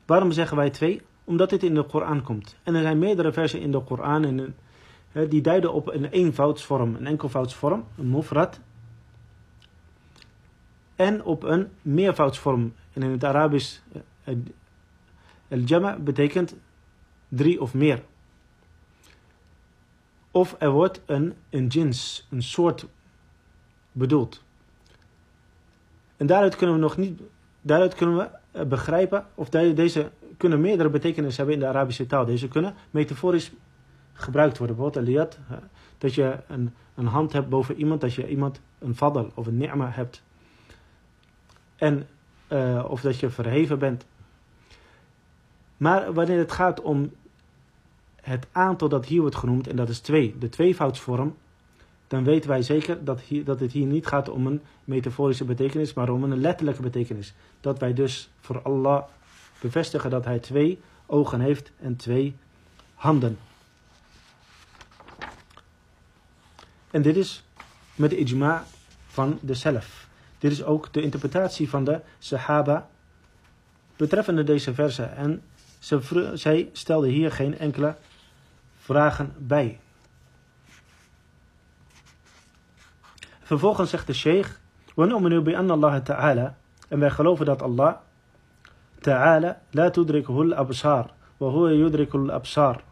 Waarom 0.06 0.32
zeggen 0.32 0.56
wij 0.56 0.70
twee? 0.70 1.02
Omdat 1.24 1.50
dit 1.50 1.62
in 1.62 1.74
de 1.74 1.82
Koran 1.82 2.22
komt. 2.22 2.56
En 2.62 2.74
er 2.74 2.82
zijn 2.82 2.98
meerdere 2.98 3.32
versen 3.32 3.60
in 3.60 3.72
de 3.72 3.80
Koran 3.80 4.24
en, 4.24 4.56
die 5.28 5.40
duiden 5.40 5.72
op 5.72 5.88
een 5.88 6.04
eenvoudsvorm, 6.04 6.94
een 6.94 7.06
enkelvoudsvorm, 7.06 7.84
een 7.96 8.10
mufrad. 8.10 8.60
En 10.98 11.24
op 11.24 11.42
een 11.42 11.68
meervoudsvorm. 11.82 12.74
En 12.92 13.02
in 13.02 13.10
het 13.10 13.24
Arabisch, 13.24 13.78
al-jama 15.48 15.98
betekent 15.98 16.54
drie 17.28 17.60
of 17.60 17.74
meer. 17.74 18.02
Of 20.30 20.56
er 20.58 20.70
wordt 20.70 21.00
een, 21.06 21.34
een 21.50 21.66
jins, 21.66 22.26
een 22.30 22.42
soort 22.42 22.86
bedoeld. 23.92 24.42
En 26.16 26.26
daaruit 26.26 26.56
kunnen 26.56 26.74
we 26.76 26.80
nog 26.80 26.96
niet, 26.96 27.20
daaruit 27.60 27.94
kunnen 27.94 28.16
we 28.16 28.28
eh, 28.50 28.64
begrijpen, 28.66 29.26
of 29.34 29.48
deze 29.48 30.10
kunnen 30.36 30.60
meerdere 30.60 30.90
betekenissen 30.90 31.44
hebben 31.44 31.54
in 31.54 31.66
de 31.66 31.76
Arabische 31.76 32.06
taal. 32.06 32.24
Deze 32.24 32.48
kunnen 32.48 32.74
metaforisch 32.90 33.52
gebruikt 34.12 34.58
worden. 34.58 34.76
Bijvoorbeeld 34.76 35.38
dat 35.98 36.14
je 36.14 36.38
een, 36.48 36.74
een 36.94 37.06
hand 37.06 37.32
hebt 37.32 37.48
boven 37.48 37.76
iemand, 37.76 38.00
dat 38.00 38.14
je 38.14 38.28
iemand 38.28 38.60
een 38.78 38.96
fadl 38.96 39.26
of 39.34 39.46
een 39.46 39.56
ni'ma 39.56 39.90
hebt. 39.90 40.22
En, 41.78 42.06
uh, 42.48 42.84
of 42.88 43.00
dat 43.00 43.18
je 43.18 43.30
verheven 43.30 43.78
bent. 43.78 44.04
Maar 45.76 46.12
wanneer 46.12 46.38
het 46.38 46.52
gaat 46.52 46.80
om 46.80 47.12
het 48.20 48.46
aantal 48.52 48.88
dat 48.88 49.06
hier 49.06 49.20
wordt 49.20 49.36
genoemd, 49.36 49.68
en 49.68 49.76
dat 49.76 49.88
is 49.88 50.00
twee, 50.00 50.36
de 50.38 50.48
tweevoudsvorm, 50.48 51.36
dan 52.06 52.24
weten 52.24 52.48
wij 52.50 52.62
zeker 52.62 53.04
dat, 53.04 53.20
hier, 53.20 53.44
dat 53.44 53.60
het 53.60 53.72
hier 53.72 53.86
niet 53.86 54.06
gaat 54.06 54.28
om 54.28 54.46
een 54.46 54.62
metaforische 54.84 55.44
betekenis, 55.44 55.94
maar 55.94 56.08
om 56.08 56.22
een 56.22 56.40
letterlijke 56.40 56.82
betekenis. 56.82 57.34
Dat 57.60 57.78
wij 57.78 57.94
dus 57.94 58.30
voor 58.40 58.62
Allah 58.62 59.02
bevestigen 59.60 60.10
dat 60.10 60.24
hij 60.24 60.38
twee 60.38 60.80
ogen 61.06 61.40
heeft 61.40 61.72
en 61.80 61.96
twee 61.96 62.36
handen. 62.94 63.38
En 66.90 67.02
dit 67.02 67.16
is 67.16 67.44
met 67.94 68.10
de 68.10 68.16
ijma 68.16 68.64
van 69.06 69.38
de 69.42 69.54
zelf. 69.54 70.07
Dit 70.37 70.51
is 70.51 70.63
ook 70.63 70.93
de 70.93 71.01
interpretatie 71.01 71.69
van 71.69 71.83
de 71.83 71.99
Sahaba 72.19 72.87
betreffende 73.95 74.43
deze 74.43 74.73
verse. 74.73 75.03
En 75.03 75.43
ze, 75.79 76.31
zij 76.33 76.69
stelde 76.73 77.07
hier 77.07 77.31
geen 77.31 77.57
enkele 77.57 77.95
vragen 78.77 79.33
bij. 79.37 79.79
Vervolgens 83.41 83.89
zegt 83.89 84.07
de 84.07 84.13
sheikh, 84.13 84.49
وَنُؤْمِنُ 84.95 85.43
بِأَنَّ 85.43 85.71
اللَّهَ 85.71 86.01
ta'ala 86.03 86.55
En 86.87 86.99
wij 86.99 87.09
geloven 87.09 87.45
dat 87.45 87.61
Allah 87.61 87.95
ta'ala 88.99 89.61
la 89.71 89.89
tudrikuhu 89.89 90.51
al-absar 90.51 91.09
wa 91.37 91.49
huwa 91.49 91.71
yudriku 91.71 92.17
al-absar. 92.17 92.83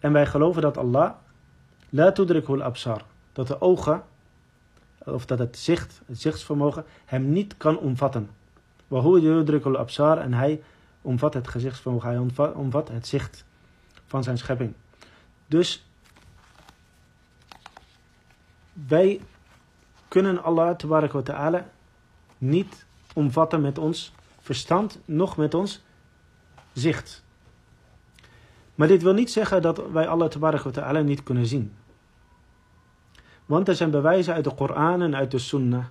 En 0.00 0.12
wij 0.12 0.26
geloven 0.26 0.62
dat 0.62 0.76
Allah 0.76 1.12
la 1.88 2.12
tudrikuhu 2.12 2.60
al-absar. 2.60 3.02
Dat 3.32 3.46
de 3.46 3.60
ogen, 3.60 4.02
of 5.05 5.25
dat 5.25 5.39
het 5.39 5.57
zicht, 5.57 6.01
het 6.05 6.21
zichtsvermogen, 6.21 6.85
hem 7.05 7.29
niet 7.29 7.57
kan 7.57 7.77
omvatten. 7.77 8.29
Wa 8.87 9.01
huwa 9.01 9.19
yudriku 9.19 9.67
al-absar. 9.67 10.17
En 10.17 10.33
hij 10.33 10.61
omvat 11.01 11.33
het 11.33 11.47
gezichtsvermogen, 11.47 12.09
hij 12.09 12.51
omvat 12.53 12.87
het 12.87 13.07
zicht 13.07 13.45
van 14.05 14.23
zijn 14.23 14.37
schepping. 14.37 14.73
Dus 15.47 15.85
wij 18.73 19.21
kunnen 20.07 20.43
Allah 20.43 20.75
ta'ala 20.75 21.65
niet 22.37 22.85
omvatten 23.13 23.61
met 23.61 23.77
ons 23.77 24.13
verstand, 24.39 24.99
nog 25.05 25.37
met 25.37 25.53
ons 25.53 25.83
zicht. 26.73 27.23
Maar 28.75 28.87
dit 28.87 29.01
wil 29.01 29.13
niet 29.13 29.31
zeggen 29.31 29.61
dat 29.61 29.91
wij 29.91 30.07
Allah 30.07 30.31
wa 30.31 30.71
ta'ala 30.71 30.99
niet 30.99 31.23
kunnen 31.23 31.45
zien. 31.45 31.73
Want 33.45 33.67
er 33.67 33.75
zijn 33.75 33.91
bewijzen 33.91 34.33
uit 34.33 34.43
de 34.43 34.55
Koran 34.55 35.01
en 35.01 35.15
uit 35.15 35.31
de 35.31 35.37
Sunnah 35.37 35.85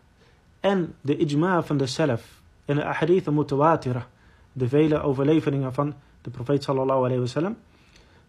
en 0.61 0.94
de 1.00 1.16
ijma 1.16 1.62
van 1.62 1.76
de 1.76 1.87
Salaf 1.87 2.42
en 2.64 2.76
de 2.76 2.84
ahadith 2.84 3.30
mutawatira, 3.30 4.06
de 4.52 4.68
vele 4.68 5.00
overleveringen 5.00 5.75
van 5.75 5.94
de 6.23 6.30
profeet 6.30 6.62
sallallahu 6.62 6.99
alayhi 6.99 7.18
wa 7.18 7.26
sallam, 7.26 7.56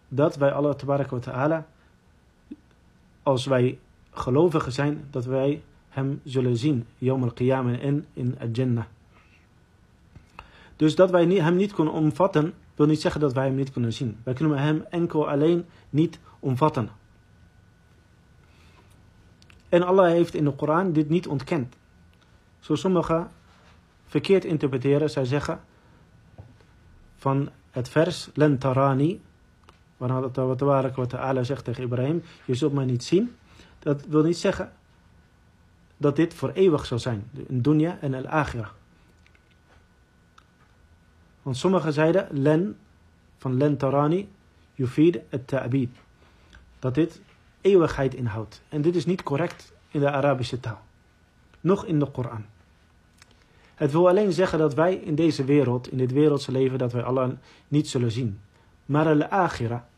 dat 0.08 0.36
wij 0.36 0.52
Allah 0.52 0.74
wa 0.84 1.18
ta'ala, 1.20 1.66
als 3.22 3.46
wij 3.46 3.78
gelovigen 4.10 4.72
zijn, 4.72 5.04
dat 5.10 5.24
wij 5.24 5.62
hem 5.88 6.20
zullen 6.24 6.56
zien, 6.56 6.86
Yom 6.98 7.22
al-Qiyamah 7.22 7.82
en 7.82 8.06
in 8.12 8.36
al-Jannah. 8.40 8.84
Dus 10.76 10.94
dat 10.94 11.10
wij 11.10 11.26
hem 11.26 11.56
niet 11.56 11.72
kunnen 11.72 11.92
omvatten, 11.92 12.54
wil 12.74 12.86
niet 12.86 13.00
zeggen 13.00 13.20
dat 13.20 13.32
wij 13.32 13.46
hem 13.46 13.54
niet 13.54 13.72
kunnen 13.72 13.92
zien. 13.92 14.18
Wij 14.22 14.34
kunnen 14.34 14.58
hem 14.58 14.84
enkel 14.90 15.28
alleen 15.28 15.64
niet 15.90 16.18
omvatten. 16.38 16.88
En 19.76 19.82
Allah 19.82 20.10
heeft 20.10 20.34
in 20.34 20.44
de 20.44 20.54
Koran 20.54 20.92
dit 20.92 21.08
niet 21.08 21.26
ontkend. 21.26 21.76
Zoals 22.60 22.80
sommigen 22.80 23.30
verkeerd 24.06 24.44
interpreteren, 24.44 25.10
zij 25.10 25.24
zeggen 25.24 25.60
van 27.16 27.48
het 27.70 27.88
vers 27.88 28.30
Lentarani, 28.34 29.20
Waarna 29.96 30.20
wat 30.30 31.08
ta'ala 31.08 31.42
zegt 31.42 31.64
tegen 31.64 31.82
Ibrahim, 31.82 32.22
je 32.44 32.54
zult 32.54 32.72
mij 32.72 32.84
niet 32.84 33.04
zien. 33.04 33.36
Dat 33.78 34.06
wil 34.06 34.22
niet 34.22 34.36
zeggen 34.36 34.72
dat 35.96 36.16
dit 36.16 36.34
voor 36.34 36.50
eeuwig 36.50 36.86
zal 36.86 36.98
zijn. 36.98 37.30
In 37.46 37.60
dunya 37.62 37.98
en 38.00 38.14
al-akhirah. 38.14 38.70
Want 41.42 41.56
sommigen 41.56 41.92
zeiden, 41.92 42.28
len, 42.30 42.78
van 43.38 43.56
len 43.56 43.76
tarani, 43.76 44.28
yufid 44.74 45.18
het 45.28 45.46
ta'bid. 45.46 45.88
Dat 46.78 46.94
dit 46.94 47.20
eeuwigheid 47.66 48.14
inhoudt. 48.14 48.62
En 48.68 48.82
dit 48.82 48.96
is 48.96 49.06
niet 49.06 49.22
correct 49.22 49.72
in 49.90 50.00
de 50.00 50.10
Arabische 50.10 50.60
taal. 50.60 50.80
Nog 51.60 51.84
in 51.84 51.98
de 51.98 52.10
Koran. 52.10 52.44
Het 53.74 53.92
wil 53.92 54.08
alleen 54.08 54.32
zeggen 54.32 54.58
dat 54.58 54.74
wij 54.74 54.94
in 54.94 55.14
deze 55.14 55.44
wereld, 55.44 55.90
in 55.90 55.98
dit 55.98 56.12
wereldse 56.12 56.52
leven, 56.52 56.78
dat 56.78 56.92
wij 56.92 57.02
Allah 57.02 57.30
niet 57.68 57.88
zullen 57.88 58.10
zien. 58.10 58.40
Maar 58.86 59.06
al-akhira, 59.06 59.88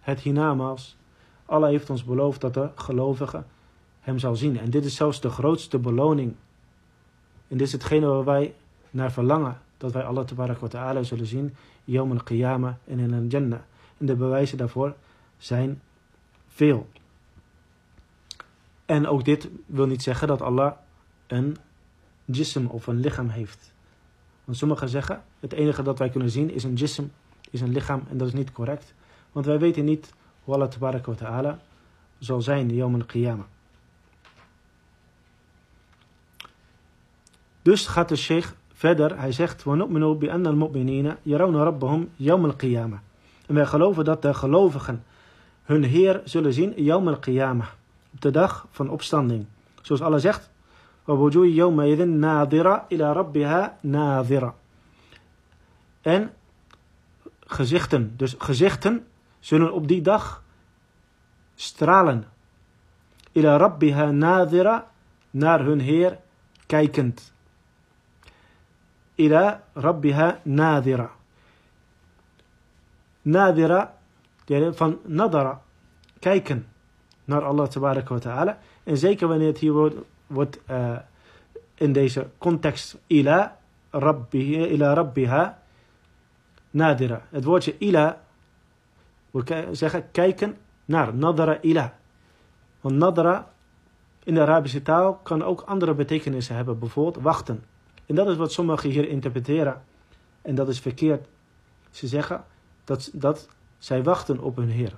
het 0.00 0.20
hiernamaals, 0.20 0.96
Allah 1.46 1.70
heeft 1.70 1.90
ons 1.90 2.04
beloofd 2.04 2.40
dat 2.40 2.54
de 2.54 2.68
gelovige 2.74 3.44
hem 4.00 4.18
zal 4.18 4.36
zien. 4.36 4.58
En 4.58 4.70
dit 4.70 4.84
is 4.84 4.94
zelfs 4.94 5.20
de 5.20 5.30
grootste 5.30 5.78
beloning. 5.78 6.34
En 7.48 7.56
dit 7.56 7.66
is 7.66 7.72
hetgene 7.72 8.06
waar 8.06 8.24
wij 8.24 8.54
naar 8.90 9.12
verlangen. 9.12 9.60
Dat 9.76 9.92
wij 9.92 10.04
Allah 10.04 10.26
wa 10.60 10.68
ta'ala 10.68 11.02
zullen 11.02 11.26
zien. 11.26 11.54
Yom 11.84 12.10
al-Qiyamah 12.10 12.74
en 12.86 12.98
in 12.98 13.12
een 13.12 13.26
Jannah. 13.26 13.60
En 13.98 14.06
de 14.06 14.14
bewijzen 14.14 14.58
daarvoor 14.58 14.94
zijn 15.36 15.80
veel. 16.53 16.89
En 18.85 19.07
ook 19.07 19.25
dit 19.25 19.49
wil 19.65 19.85
niet 19.85 20.03
zeggen 20.03 20.27
dat 20.27 20.41
Allah 20.41 20.71
een 21.27 21.57
jism 22.25 22.65
of 22.65 22.87
een 22.87 22.99
lichaam 22.99 23.29
heeft. 23.29 23.73
Want 24.45 24.57
sommigen 24.57 24.89
zeggen, 24.89 25.23
het 25.39 25.53
enige 25.53 25.83
dat 25.83 25.99
wij 25.99 26.09
kunnen 26.09 26.29
zien 26.29 26.51
is 26.51 26.63
een 26.63 26.73
jism 26.73 27.03
is 27.49 27.61
een 27.61 27.71
lichaam 27.71 28.03
en 28.09 28.17
dat 28.17 28.27
is 28.27 28.33
niet 28.33 28.51
correct. 28.51 28.93
Want 29.31 29.45
wij 29.45 29.59
weten 29.59 29.85
niet 29.85 30.13
hoe 30.43 30.53
Allah 30.53 30.67
tabaraka 30.67 31.11
wa 31.11 31.17
ta'ala 31.17 31.59
zal 32.19 32.41
zijn 32.41 32.69
in 32.69 32.75
Yom 32.75 32.95
al-Qiyamah. 32.95 33.45
Dus 37.61 37.87
gaat 37.87 38.09
de 38.09 38.15
sheikh 38.15 38.51
verder, 38.73 39.19
hij 39.19 39.31
zegt, 39.31 39.63
وَنُؤْمِنُوا 39.63 40.15
بِأَنَّ 40.15 40.47
الْمُؤْمِنِينَ 40.47 41.15
يَرَوْنَ 41.23 41.55
رَبَّهُمْ 41.55 42.09
يَوْمَ 42.15 42.45
الْقِيَامَةِ 42.45 42.99
En 43.47 43.55
wij 43.55 43.65
geloven 43.65 44.05
dat 44.05 44.21
de 44.21 44.33
gelovigen 44.33 45.03
hun 45.63 45.83
Heer 45.83 46.21
zullen 46.23 46.53
zien 46.53 46.83
Yom 46.83 47.07
al-Qiyamah, 47.07 47.67
op 48.13 48.21
de 48.21 48.31
dag 48.31 48.67
van 48.71 48.89
opstanding. 48.89 49.45
Zoals 49.81 50.01
Allah 50.01 50.19
zegt, 50.19 50.49
وَوُجُوِ 51.05 51.43
يَوْمَ 51.43 51.79
إِذٍ 51.81 52.05
نَاظِرَ 52.05 52.81
إِلَى 52.91 53.13
رَبِّهَا 53.13 53.77
نَاظِرَ 53.81 54.53
En 56.01 56.31
gezichten. 57.49 58.13
Dus 58.17 58.35
gezichten 58.37 59.07
zullen 59.39 59.73
op 59.73 59.87
die 59.87 60.01
dag 60.01 60.43
stralen. 61.55 62.25
Ila 63.31 63.57
rabbiha 63.57 64.11
nadira, 64.11 64.87
naar 65.31 65.59
hun 65.59 65.79
Heer 65.79 66.19
kijkend. 66.65 67.33
Ila 69.15 69.63
rabbiha 69.73 70.39
nadira. 70.43 71.11
Nadira, 73.21 73.97
van 74.74 74.98
nadara, 75.04 75.62
kijken 76.18 76.66
naar 77.24 77.44
Allah 77.44 77.72
wa 77.72 78.18
ta'ala. 78.18 78.58
En 78.82 78.96
zeker 78.96 79.28
wanneer 79.28 79.46
het 79.46 79.58
hier 79.58 79.92
wordt, 80.26 80.58
in 81.74 81.92
deze 81.92 82.26
context 82.38 82.96
ila 83.06 83.58
rabbiha, 83.90 84.66
ila 84.66 84.92
rabbiha 84.92 85.58
nadira. 86.70 87.22
Het 87.30 87.44
woordje 87.44 87.78
ila 87.78 88.22
We 89.30 89.68
zeggen 89.70 90.10
kijken 90.10 90.56
naar, 90.84 91.14
nadara 91.14 91.60
ila. 91.60 91.96
Want 92.80 92.94
nadara 92.94 93.52
in 94.24 94.34
de 94.34 94.40
Arabische 94.40 94.82
taal 94.82 95.14
kan 95.22 95.42
ook 95.42 95.60
andere 95.60 95.94
betekenissen 95.94 96.56
hebben, 96.56 96.78
bijvoorbeeld 96.78 97.24
wachten. 97.24 97.64
En 98.06 98.14
dat 98.14 98.28
is 98.28 98.36
wat 98.36 98.52
sommigen 98.52 98.90
hier 98.90 99.08
interpreteren. 99.08 99.82
En 100.42 100.54
dat 100.54 100.68
is 100.68 100.80
verkeerd. 100.80 101.26
Ze 101.90 102.06
zeggen 102.06 102.44
dat, 102.84 103.10
dat 103.12 103.48
zij 103.84 104.02
wachten 104.02 104.40
op 104.40 104.56
hun 104.56 104.70
Heer. 104.70 104.92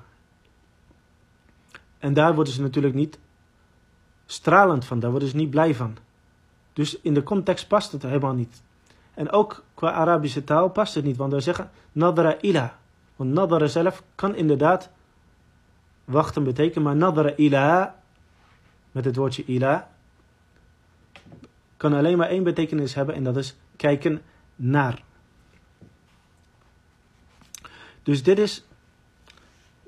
En 1.98 2.14
daar 2.14 2.34
worden 2.34 2.52
ze 2.52 2.62
natuurlijk 2.62 2.94
niet 2.94 3.18
stralend 4.26 4.84
van, 4.84 5.00
daar 5.00 5.10
worden 5.10 5.28
ze 5.28 5.36
niet 5.36 5.50
blij 5.50 5.74
van. 5.74 5.96
Dus 6.72 7.00
in 7.00 7.14
de 7.14 7.22
context 7.22 7.68
past 7.68 7.92
het 7.92 8.02
helemaal 8.02 8.34
niet. 8.34 8.62
En 9.14 9.30
ook 9.30 9.64
qua 9.74 9.92
Arabische 9.92 10.44
taal 10.44 10.68
past 10.68 10.94
het 10.94 11.04
niet, 11.04 11.16
want 11.16 11.32
we 11.32 11.40
zeggen 11.40 11.70
nadra 11.92 12.36
ila. 12.40 12.78
Want 13.16 13.32
nadra 13.32 13.66
zelf 13.66 14.02
kan 14.14 14.34
inderdaad 14.34 14.90
wachten 16.04 16.44
betekenen, 16.44 16.82
maar 16.82 16.96
nadra 16.96 17.32
ila, 17.36 18.02
met 18.92 19.04
het 19.04 19.16
woordje 19.16 19.44
ila, 19.44 19.90
kan 21.76 21.92
alleen 21.92 22.18
maar 22.18 22.28
één 22.28 22.44
betekenis 22.44 22.94
hebben 22.94 23.14
en 23.14 23.24
dat 23.24 23.36
is 23.36 23.56
kijken 23.76 24.22
naar. 24.56 25.02
Dus 28.02 28.22
dit 28.22 28.38
is 28.38 28.65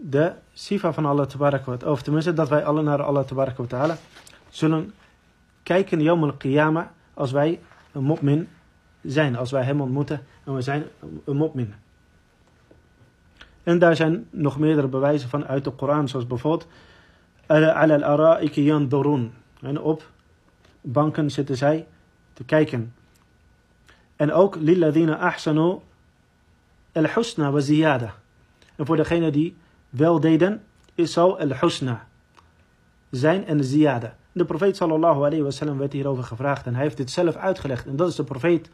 de 0.00 0.32
sifa 0.52 0.92
van 0.92 1.06
Allah 1.06 1.26
tabaraka 1.26 1.76
Of 1.86 2.02
tenminste 2.02 2.32
dat 2.32 2.48
wij 2.48 2.64
alle 2.64 2.82
naar 2.82 3.02
Allah 3.02 3.24
tabaraka 3.24 3.62
wa 3.62 3.68
ta'ala 3.68 3.96
zullen 4.48 4.94
kijken 5.62 6.00
yawm 6.00 6.24
al-qiyamah 6.24 6.86
als 7.14 7.32
wij 7.32 7.60
een 7.92 8.06
mu'min 8.06 8.48
zijn. 9.02 9.36
Als 9.36 9.50
wij 9.50 9.62
hem 9.62 9.80
ontmoeten 9.80 10.26
en 10.44 10.54
we 10.54 10.60
zijn 10.60 10.84
een 11.24 11.36
mu'min. 11.36 11.74
En 13.62 13.78
daar 13.78 13.96
zijn 13.96 14.26
nog 14.30 14.58
meerdere 14.58 14.88
bewijzen 14.88 15.28
van 15.28 15.46
uit 15.46 15.64
de 15.64 15.70
Koran. 15.70 16.08
Zoals 16.08 16.26
bijvoorbeeld 16.26 16.66
ala 17.46 17.94
al-ara'iki 17.94 18.62
yandurun. 18.62 19.32
En 19.60 19.80
op 19.80 20.10
banken 20.80 21.30
zitten 21.30 21.56
zij 21.56 21.86
te 22.32 22.44
kijken. 22.44 22.94
En 24.16 24.32
ook 24.32 24.56
lilladina 24.56 25.16
ahsanu 25.16 25.78
al-husna 26.92 27.50
wa 27.50 27.60
ziyada. 27.60 28.14
En 28.76 28.86
voor 28.86 28.96
degene 28.96 29.30
die 29.30 29.56
wel 29.88 30.20
deden, 30.20 30.62
is 30.94 31.18
al-husna 31.18 32.06
zijn 33.10 33.46
en 33.46 33.64
ziyada. 33.64 34.16
De 34.32 34.44
profeet 34.44 34.76
sallallahu 34.76 35.16
alayhi 35.16 35.42
wa 35.42 35.50
sallam 35.50 35.78
werd 35.78 35.92
hierover 35.92 36.24
gevraagd 36.24 36.66
en 36.66 36.74
hij 36.74 36.82
heeft 36.82 36.96
dit 36.96 37.10
zelf 37.10 37.36
uitgelegd. 37.36 37.86
En 37.86 37.96
dat 37.96 38.08
is 38.08 38.14
de 38.14 38.24
profeet, 38.24 38.70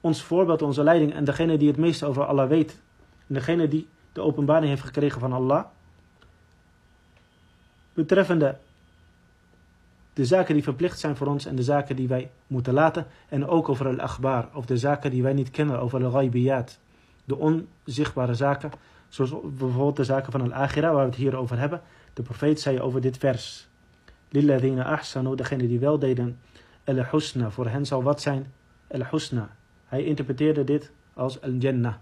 ons 0.00 0.22
voorbeeld, 0.22 0.62
onze 0.62 0.82
leiding 0.82 1.14
en 1.14 1.24
degene 1.24 1.58
die 1.58 1.68
het 1.68 1.76
meeste 1.76 2.06
over 2.06 2.24
Allah 2.24 2.48
weet. 2.48 2.80
En 3.26 3.34
degene 3.34 3.68
die 3.68 3.88
de 4.12 4.20
openbaring 4.20 4.68
heeft 4.68 4.82
gekregen 4.82 5.20
van 5.20 5.32
Allah. 5.32 5.64
Betreffende 7.94 8.56
de 10.12 10.24
zaken 10.24 10.54
die 10.54 10.62
verplicht 10.62 10.98
zijn 10.98 11.16
voor 11.16 11.26
ons 11.26 11.46
en 11.46 11.56
de 11.56 11.62
zaken 11.62 11.96
die 11.96 12.08
wij 12.08 12.30
moeten 12.46 12.72
laten. 12.72 13.06
En 13.28 13.46
ook 13.46 13.68
over 13.68 13.86
al-akhbar, 13.86 14.48
of 14.52 14.66
de 14.66 14.76
zaken 14.76 15.10
die 15.10 15.22
wij 15.22 15.32
niet 15.32 15.50
kennen, 15.50 15.80
over 15.80 16.04
al-ghaibiyat. 16.04 16.78
De 17.24 17.36
onzichtbare 17.36 18.34
zaken, 18.34 18.72
zoals 19.12 19.30
bijvoorbeeld 19.42 19.96
de 19.96 20.04
zaken 20.04 20.32
van 20.32 20.40
al-akhira, 20.40 20.92
waar 20.92 21.04
we 21.04 21.10
het 21.10 21.18
hier 21.18 21.36
over 21.36 21.58
hebben. 21.58 21.80
De 22.12 22.22
profeet 22.22 22.60
zei 22.60 22.80
over 22.80 23.00
dit 23.00 23.18
vers. 23.18 23.68
Lilladina 24.28 24.84
ahsanu, 24.84 25.36
degene 25.36 25.66
die 25.68 25.78
wel 25.78 25.98
deden, 25.98 26.38
al-husna. 26.84 27.50
Voor 27.50 27.68
hen 27.68 27.86
zal 27.86 28.02
wat 28.02 28.20
zijn? 28.20 28.52
Al-husna. 28.90 29.48
Hij 29.86 30.04
interpreteerde 30.04 30.64
dit 30.64 30.90
als 31.14 31.40
al-jannah. 31.40 31.94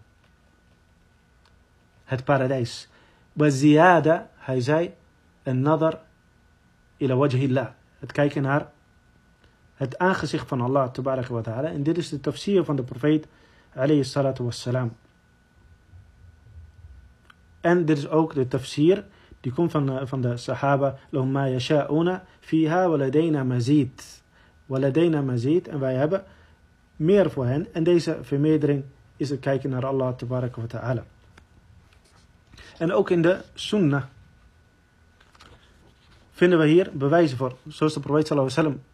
Het 2.05 2.25
paradijs. 2.25 2.88
Waziyada, 3.33 4.29
hij 4.37 4.61
zei, 4.61 4.95
een 5.43 5.61
nadar 5.61 6.00
ila 6.97 7.15
wajhillah. 7.15 7.69
Het 7.99 8.13
kijken 8.13 8.43
naar 8.43 8.71
het 9.75 9.99
aangezicht 9.99 10.49
van 10.49 10.61
Allah, 10.61 10.91
tabaraka 10.91 11.32
wa 11.32 11.41
ta'ala. 11.41 11.69
En 11.69 11.82
dit 11.82 11.99
is 11.99 12.08
de 12.08 12.21
tafsir 12.21 12.65
van 12.65 12.76
de 12.76 12.82
profeet, 12.82 13.26
alayhi 13.75 14.04
salatu 14.04 14.45
wassalam. 14.45 14.93
En 17.60 17.84
dit 17.84 17.99
is 17.99 18.08
ook 18.08 18.34
de 18.34 18.49
tafsir 18.49 19.04
die 19.40 19.52
komt 19.52 19.70
van, 19.70 19.99
eh, 19.99 20.06
van 20.06 20.20
de 20.20 20.36
Sahaba. 20.36 20.99
Lahum 21.10 21.30
ma 21.30 21.49
yasha'una 21.49 22.25
fiha 22.40 22.88
mazid. 23.44 24.23
Mazid. 24.66 25.68
En 25.68 25.80
wij 25.80 25.94
hebben 25.94 26.25
meer 26.96 27.30
voor 27.30 27.46
hen. 27.46 27.75
En 27.75 27.84
deze 27.84 28.18
vermeerdering 28.23 28.84
is 29.16 29.30
het 29.30 29.40
kijken 29.40 29.70
naar 29.70 29.86
Allah 29.86 30.16
tabaraka 30.16 30.60
wa 30.60 30.66
ta'ala. 30.66 31.04
En 32.78 32.92
ook 32.92 33.10
in 33.10 33.23
de 33.23 33.40
sunnah 33.54 34.04
vinden 36.32 36.58
we 36.58 36.66
hier 36.66 36.90
bewijzen 36.92 37.36
voor. 37.36 37.56
Zoals 37.68 37.94
de 37.94 38.00
profeet 38.00 38.26
sallallahu 38.26 38.56
alaihi 38.56 38.70
wasallam 38.70 38.88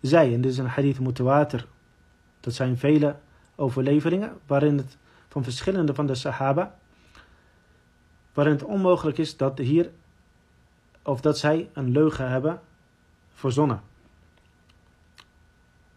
zei. 0.00 0.34
En 0.34 0.40
dit 0.40 0.52
is 0.52 0.58
een 0.58 0.66
hadith 0.66 1.00
mutawatir. 1.00 1.66
Dat 2.40 2.54
zijn 2.54 2.78
vele 2.78 3.16
overleveringen 3.54 4.32
waarin 4.46 4.76
het 4.76 4.96
van 5.28 5.44
verschillende 5.44 5.94
van 5.94 6.06
de 6.06 6.14
sahaba 6.14 6.78
waarin 8.36 8.54
het 8.54 8.64
onmogelijk 8.64 9.18
is 9.18 9.36
dat 9.36 9.58
hier 9.58 9.90
of 11.02 11.20
dat 11.20 11.38
zij 11.38 11.68
een 11.72 11.90
leugen 11.90 12.30
hebben 12.30 12.60
verzonnen. 13.32 13.80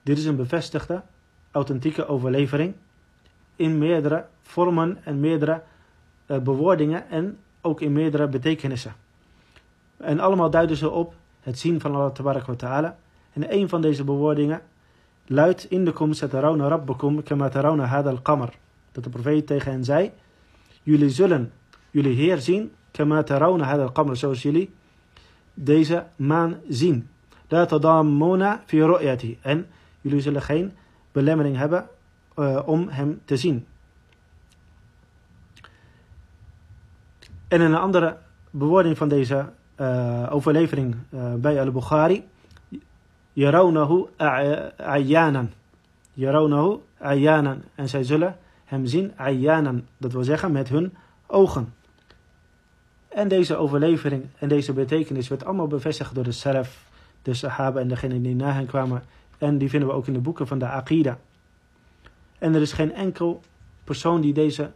Dit 0.02 0.18
is 0.18 0.26
een 0.26 0.36
bevestigde, 0.36 1.02
authentieke 1.52 2.08
overlevering 2.08 2.74
in 3.56 3.78
meerdere 3.78 4.26
vormen 4.42 4.98
en 5.04 5.20
meerdere 5.20 5.64
uh, 6.28 6.38
bewoordingen 6.38 7.10
en 7.10 7.38
ook 7.62 7.82
in 7.82 7.92
meerdere 7.92 8.28
betekenissen. 8.28 8.94
En 9.98 10.20
allemaal 10.20 10.50
duiden 10.50 10.78
ze 10.78 10.90
op 10.90 11.14
het 11.42 11.60
zien 11.60 11.80
van 11.80 11.96
Allah 11.96 12.16
wa 12.16 12.56
ta'ala. 12.56 12.98
En 13.34 13.54
een 13.54 13.70
van 13.70 13.82
deze 13.82 14.04
bewoordingen 14.04 14.62
luidt 15.26 15.64
in 15.64 15.86
de 15.86 15.94
kum 15.94 16.14
satarawna 16.14 16.68
rabbakum 16.68 17.24
kama 17.24 17.50
tarawna 17.50 17.86
hada 17.86 18.10
al-qamar. 18.10 18.54
Dat 18.92 19.04
de 19.04 19.10
profeet 19.10 19.48
tegen 19.48 19.72
hen 19.72 19.84
zei, 19.84 20.12
jullie 20.84 21.10
zullen 21.10 21.52
jullie 21.92 22.16
Heer 22.16 22.38
zien, 22.38 22.72
kama 22.92 23.24
tarawna 23.24 23.64
hada 23.64 23.84
al-qamar, 23.84 24.16
zoals 24.16 24.42
jullie 24.42 24.74
deze 25.54 26.06
maan 26.16 26.56
zien. 26.70 27.10
La 27.48 27.66
tadammuna 27.66 28.62
fi 28.66 28.82
ru'yati. 28.82 29.38
En 29.42 29.68
jullie 30.02 30.22
zullen 30.22 30.42
geen 30.42 30.74
belemmering 31.12 31.58
hebben 31.58 31.88
uh, 32.36 32.62
om 32.66 32.90
hem 32.90 33.22
te 33.26 33.38
zien. 33.38 33.66
En 37.48 37.62
een 37.62 37.76
andere 37.76 38.18
bewoording 38.50 38.98
van 38.98 39.10
deze 39.10 39.50
uh, 39.78 40.28
overlevering 40.30 40.96
uh, 41.10 41.34
bij 41.34 41.62
al-Bukhari. 41.62 42.28
Yarawnahu 43.34 44.06
ayyanan. 44.78 45.50
Yarawnahu 46.14 46.78
ayyanan. 46.98 47.64
En 47.76 47.90
zij 47.90 48.04
zullen 48.04 48.38
hem 48.66 48.86
zien 48.86 49.12
ayyanan. 49.16 49.88
Dat 49.98 50.12
wil 50.12 50.24
zeggen 50.24 50.52
met 50.52 50.70
hun 50.70 50.94
ogen. 51.28 51.74
En 53.20 53.28
deze 53.28 53.56
overlevering 53.56 54.26
en 54.38 54.50
deze 54.50 54.74
betekenis 54.74 55.28
werd 55.28 55.46
allemaal 55.46 55.68
bevestigd 55.68 56.16
door 56.16 56.24
de 56.24 56.32
Salaf, 56.32 56.90
de 57.22 57.34
Sahaba 57.34 57.80
en 57.80 57.88
degenen 57.88 58.22
die 58.22 58.36
na 58.36 58.52
hen 58.52 58.66
kwamen. 58.66 59.04
En 59.38 59.58
die 59.58 59.70
vinden 59.70 59.90
we 59.90 59.96
ook 59.96 60.08
in 60.08 60.14
de 60.14 60.20
boeken 60.20 60.48
van 60.48 60.60
de 60.60 60.68
Aqidah. 60.68 61.16
En 62.38 62.56
er 62.56 62.62
is 62.62 62.72
geen 62.72 62.94
enkel 62.94 63.42
persoon 63.84 64.22
die 64.22 64.34
deze 64.34 64.72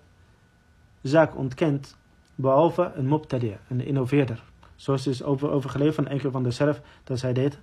zaak 1.02 1.38
ontkent, 1.38 1.98
behalve 2.36 2.92
een 2.96 3.08
mubtadi', 3.08 3.58
een 3.68 3.86
innoveerder. 3.86 4.44
Zoals 4.76 5.08
is 5.08 5.24
over, 5.24 5.50
overgeleverd 5.50 5.96
van 5.96 6.08
enkele 6.08 6.32
van 6.32 6.44
de 6.44 6.52
Salaf, 6.52 6.82
dat 7.04 7.20
zij 7.20 7.34
dit 7.34 7.60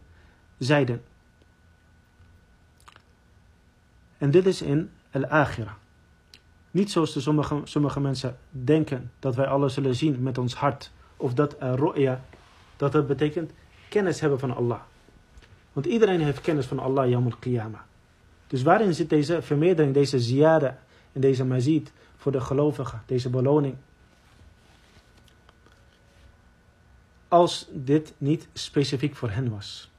zeiden. 0.59 1.03
En 4.19 4.31
dit 4.31 4.47
is 4.47 4.63
in 4.63 4.91
al-akhirah. 5.11 5.73
Niet 6.71 6.91
zoals 6.91 7.13
de 7.13 7.21
sommige, 7.21 7.61
sommige 7.65 8.01
mensen 8.01 8.39
denken 8.51 9.11
dat 9.19 9.35
wij 9.35 9.47
alles 9.47 9.75
zullen 9.75 9.95
zien 9.95 10.23
met 10.23 10.39
ons 10.39 10.55
hart. 10.55 10.91
Of 11.17 11.35
dat 11.35 11.57
uh, 11.63 11.75
ru'ya, 11.75 12.21
dat 12.77 12.93
dat 12.93 13.07
betekent 13.07 13.53
kennis 13.89 14.21
hebben 14.21 14.39
van 14.39 14.57
Allah. 14.57 14.81
Want 15.73 15.87
iedereen 15.87 16.21
heeft 16.21 16.41
kennis 16.41 16.67
van 16.67 16.79
Allah 16.79 17.09
yawm 17.09 17.25
al-qiyamah. 17.25 17.81
Dus 18.47 18.63
waarin 18.63 18.95
zit 18.95 19.11
deze 19.11 19.43
vermeerdering, 19.43 19.95
deze 19.95 20.21
ziyada 20.21 20.79
en 21.13 21.21
deze 21.21 21.45
mazid 21.45 21.93
voor 22.17 22.33
de 22.33 22.41
gelovigen, 22.41 23.03
deze 23.07 23.31
beloning? 23.31 23.77
Als 27.29 27.69
dit 27.73 28.15
niet 28.19 28.49
specifiek 28.53 29.17
voor 29.17 29.31
hen 29.31 29.51
was. 29.51 29.91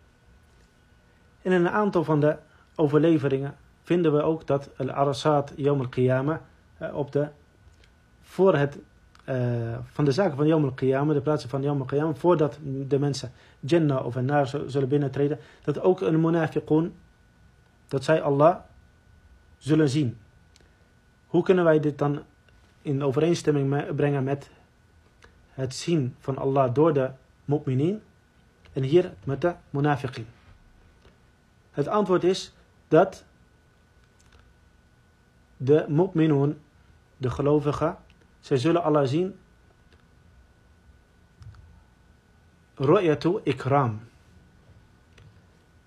in 1.41 1.51
een 1.51 1.69
aantal 1.69 2.03
van 2.03 2.19
de 2.19 2.37
overleveringen 2.75 3.55
vinden 3.83 4.13
we 4.13 4.21
ook 4.21 4.47
dat 4.47 4.69
al-arasat 4.77 5.53
yawm 5.55 5.79
al-qiyamah 5.79 6.37
op 6.93 7.11
de, 7.11 7.27
voor 8.21 8.55
het, 8.55 8.77
uh, 9.29 9.77
van 9.91 10.05
de 10.05 10.11
zaken 10.11 10.37
van 10.37 10.47
Yom 10.47 10.63
al-Qiyamah, 10.63 11.15
de 11.15 11.21
plaatsen 11.21 11.49
van 11.49 11.61
Yom 11.61 11.79
al-Qiyamah, 11.79 12.15
voordat 12.15 12.57
de 12.87 12.99
mensen 12.99 13.31
Jannah 13.59 14.05
of 14.05 14.15
naar 14.15 14.47
zullen 14.47 14.87
binnentreden, 14.87 15.39
dat 15.63 15.81
ook 15.81 16.01
een 16.01 16.21
munafiqun, 16.21 16.93
dat 17.87 18.03
zij 18.03 18.21
Allah 18.21 18.55
zullen 19.57 19.89
zien. 19.89 20.17
Hoe 21.27 21.43
kunnen 21.43 21.63
wij 21.63 21.79
dit 21.79 21.97
dan 21.97 22.21
in 22.81 23.03
overeenstemming 23.03 23.95
brengen 23.95 24.23
met 24.23 24.49
het 25.53 25.75
zien 25.75 26.15
van 26.19 26.37
Allah 26.37 26.73
door 26.73 26.93
de 26.93 27.09
mu'minin 27.45 28.01
en 28.73 28.83
hier 28.83 29.13
met 29.23 29.41
de 29.41 29.53
munafiqin. 29.69 30.25
Het 31.71 31.87
antwoord 31.87 32.23
is 32.23 32.53
dat 32.87 33.23
de 35.57 35.85
mu'minun, 35.87 36.59
de 37.21 37.29
gelovigen, 37.29 37.97
zij 38.39 38.57
zullen 38.57 38.83
Allah 38.83 39.07
zien 39.07 39.35
ru'yatu 42.75 43.39
ikram. 43.43 43.99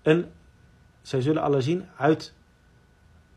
En 0.01 0.31
zij 1.01 1.21
zullen 1.21 1.41
Allah 1.41 1.61
zien 1.61 1.85
uit 1.97 2.33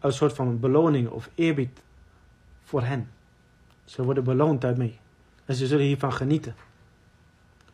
een 0.01 0.13
soort 0.13 0.33
van 0.33 0.61
beloning 0.61 1.09
of 1.09 1.31
eerbied 1.35 1.83
voor 2.63 2.83
hen. 2.83 3.11
Ze 3.85 4.05
worden 4.05 4.25
beloond 4.25 4.61
daarmee. 4.61 4.99
En 5.45 5.55
ze 5.55 5.67
zullen 5.67 5.85
hiervan 5.85 6.13
genieten. 6.13 6.55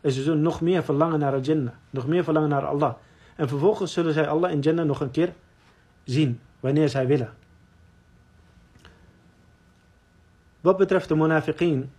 En 0.01 0.11
ze 0.11 0.23
zullen 0.23 0.41
nog 0.41 0.61
meer 0.61 0.83
verlangen 0.83 1.19
naar 1.19 1.39
Jannah. 1.39 1.73
Nog 1.89 2.07
meer 2.07 2.23
verlangen 2.23 2.49
naar 2.49 2.65
Allah. 2.65 2.93
En 3.35 3.47
vervolgens 3.47 3.93
zullen 3.93 4.13
zij 4.13 4.27
Allah 4.27 4.51
in 4.51 4.59
Jannah 4.59 4.85
nog 4.85 4.99
een 4.99 5.11
keer 5.11 5.33
zien. 6.03 6.39
Wanneer 6.59 6.89
zij 6.89 7.07
willen. 7.07 7.33
Wat 10.65 10.77
betreft 10.77 11.07
de 11.07 11.15
munafiqeen. 11.15 11.91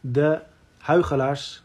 De 0.00 0.40
huigelaars. 0.78 1.62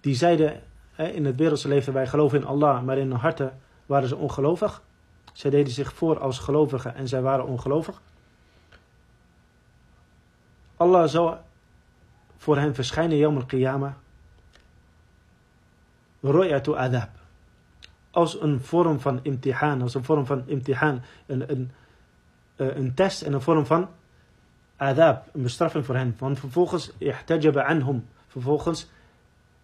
Die 0.00 0.14
zeiden 0.14 0.62
in 0.96 1.24
het 1.24 1.36
wereldse 1.36 1.68
leven 1.68 1.92
wij 1.92 2.06
geloven 2.06 2.38
in 2.40 2.46
Allah. 2.46 2.82
Maar 2.82 2.98
in 2.98 3.10
hun 3.10 3.20
harten 3.20 3.60
waren 3.86 4.08
ze 4.08 4.16
ongelovig. 4.16 4.82
Zij 5.32 5.50
deden 5.50 5.72
zich 5.72 5.92
voor 5.92 6.18
als 6.18 6.38
gelovigen 6.38 6.94
en 6.94 7.08
zij 7.08 7.22
waren 7.22 7.46
ongelovig. 7.46 8.02
Allah 10.76 11.08
zal 11.08 11.40
voor 12.36 12.56
hen 12.56 12.74
verschijnen 12.74 13.16
Yom 13.16 13.36
al-Qiyamah. 13.36 13.92
Ro'yatu 16.20 16.74
adab. 16.74 17.10
Als 18.10 18.40
een 18.40 18.60
vorm 18.60 19.00
van 19.00 19.20
imtihan, 19.22 19.82
als 19.82 19.94
een 19.94 20.04
vorm 20.04 20.26
van 20.26 20.42
imtihan, 20.46 21.02
een, 21.26 21.50
een, 21.50 21.70
eh, 22.56 22.76
een 22.76 22.94
test 22.94 23.22
en 23.22 23.32
een 23.32 23.42
vorm 23.42 23.66
van 23.66 23.88
adab, 24.76 25.28
een 25.32 25.42
bestraffing 25.42 25.84
voor 25.84 25.96
hen. 25.96 26.16
Want 26.18 26.38
vervolgens, 26.38 26.92
ihtajaba 26.98 27.62
anhum, 27.62 28.06
vervolgens 28.28 28.88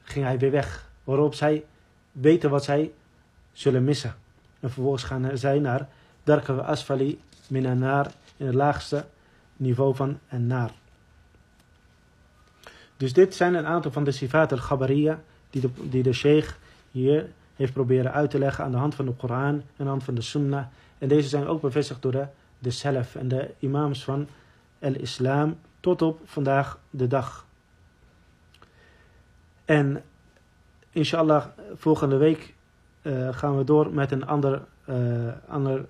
ging 0.02 0.24
hij 0.24 0.38
weer 0.38 0.50
weg. 0.50 0.88
Waarop 1.04 1.34
zij 1.34 1.64
weten 2.12 2.50
wat 2.50 2.64
zij 2.64 2.92
zullen 3.52 3.84
missen. 3.84 4.14
En 4.60 4.70
vervolgens 4.70 5.02
gaan 5.02 5.38
zij 5.38 5.58
naar 5.58 5.88
darka 6.24 6.52
asfali 6.52 7.20
minanar 7.48 8.10
in 8.36 8.46
het 8.46 8.54
laagste 8.54 9.04
niveau 9.56 9.94
van 9.94 10.18
en 10.28 10.46
naar. 10.46 10.70
Dus 12.96 13.12
dit 13.12 13.34
zijn 13.34 13.54
een 13.54 13.66
aantal 13.66 13.90
van 13.90 14.04
de 14.04 14.10
sifat 14.10 14.52
al-Ghabariya 14.52 15.20
die 15.50 15.60
de, 15.60 15.70
die 15.82 16.02
de 16.02 16.12
sheikh 16.12 16.56
hier 16.90 17.30
heeft 17.56 17.72
proberen 17.72 18.12
uit 18.12 18.30
te 18.30 18.38
leggen 18.38 18.64
aan 18.64 18.70
de 18.70 18.76
hand 18.76 18.94
van 18.94 19.06
de 19.06 19.12
Koran 19.12 19.38
en 19.38 19.62
aan 19.76 19.84
de 19.84 19.84
hand 19.84 20.04
van 20.04 20.14
de 20.14 20.20
Sunnah. 20.20 20.64
En 20.98 21.08
deze 21.08 21.28
zijn 21.28 21.46
ook 21.46 21.60
bevestigd 21.60 22.02
door 22.02 22.12
de, 22.12 22.26
de 22.60 23.04
en 23.14 23.28
de 23.28 23.50
imams 23.58 24.04
van 24.04 24.28
el-Islam 24.78 25.58
tot 25.80 26.02
op 26.02 26.20
vandaag 26.24 26.78
de 26.90 27.06
dag. 27.06 27.46
En 29.64 30.02
inshallah, 30.90 31.44
volgende 31.74 32.16
week 32.16 32.54
uh, 33.02 33.28
gaan 33.34 33.56
we 33.56 33.64
door 33.64 33.94
met 33.94 34.10
een 34.12 34.26
ander, 34.26 34.62
uh, 34.88 34.96
ander 35.48 35.86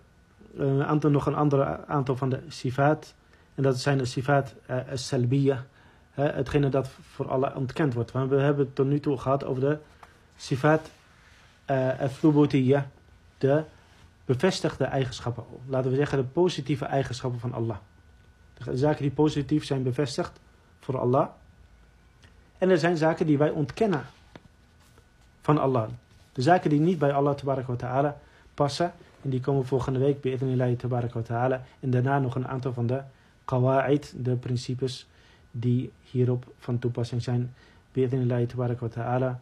uh, 0.54 0.80
aantal, 0.80 1.10
nog 1.10 1.26
een 1.26 1.34
ander 1.34 1.86
aantal 1.86 2.16
van 2.16 2.30
de 2.30 2.40
sifat. 2.48 3.14
En 3.54 3.62
dat 3.62 3.78
zijn 3.78 3.98
de 3.98 4.04
sifat 4.04 4.54
al-Salbiya 4.66 5.64
hetgene 6.10 6.68
dat 6.68 6.88
voor 7.00 7.28
alle 7.28 7.54
ontkend 7.54 7.94
wordt. 7.94 8.12
Want 8.12 8.30
we 8.30 8.36
hebben 8.36 8.64
het 8.64 8.74
tot 8.74 8.86
nu 8.86 9.00
toe 9.00 9.18
gehad 9.18 9.44
over 9.44 9.62
de 9.62 9.78
sifat 10.36 10.90
uh, 11.70 11.88
de 13.38 13.64
bevestigde 14.32 14.84
eigenschappen. 14.84 15.44
Laten 15.66 15.90
we 15.90 15.96
zeggen 15.96 16.18
de 16.18 16.24
positieve 16.24 16.84
eigenschappen 16.84 17.40
van 17.40 17.52
Allah. 17.52 17.76
De 18.54 18.76
zaken 18.76 19.02
die 19.02 19.10
positief 19.10 19.64
zijn 19.64 19.82
bevestigd 19.82 20.40
voor 20.80 20.98
Allah. 20.98 21.28
En 22.58 22.70
er 22.70 22.78
zijn 22.78 22.96
zaken 22.96 23.26
die 23.26 23.38
wij 23.38 23.50
ontkennen 23.50 24.04
van 25.40 25.58
Allah. 25.58 25.88
De 26.32 26.42
zaken 26.42 26.70
die 26.70 26.80
niet 26.80 26.98
bij 26.98 27.12
Allah 27.12 27.34
ta'ala 27.76 28.16
passen. 28.54 28.92
En 29.22 29.30
die 29.30 29.40
komen 29.40 29.66
volgende 29.66 29.98
week 29.98 30.20
bij 30.20 30.32
Idnillahi 30.32 30.76
ta'ala. 31.24 31.62
En 31.80 31.90
daarna 31.90 32.18
nog 32.18 32.34
een 32.34 32.48
aantal 32.48 32.72
van 32.72 32.86
de 32.86 33.02
qawa'id, 33.44 34.14
de 34.16 34.36
principes 34.36 35.06
die 35.50 35.92
hierop 36.02 36.52
van 36.58 36.78
toepassing 36.78 37.22
zijn. 37.22 37.54
Tabaraka 37.92 38.80
wa 38.80 38.88
ta'ala. 38.88 39.40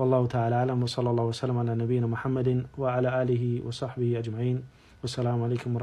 Wallahu 0.00 0.32
ta'ala 0.32 0.64
alam 0.64 0.80
wa 0.80 0.88
sallallahu 0.88 1.28
wa 1.28 1.36
sallam 1.36 1.60
ala 1.60 1.76
nabiyina 1.76 2.08
Muhammadin 2.08 2.64
wa 2.72 2.96
ala 2.96 3.20
alihi 3.20 3.60
wa 3.60 3.68
sahbihi 3.68 4.16
ajma'in. 4.16 4.64
Wassalamu 5.04 5.44
alaikum 5.44 5.76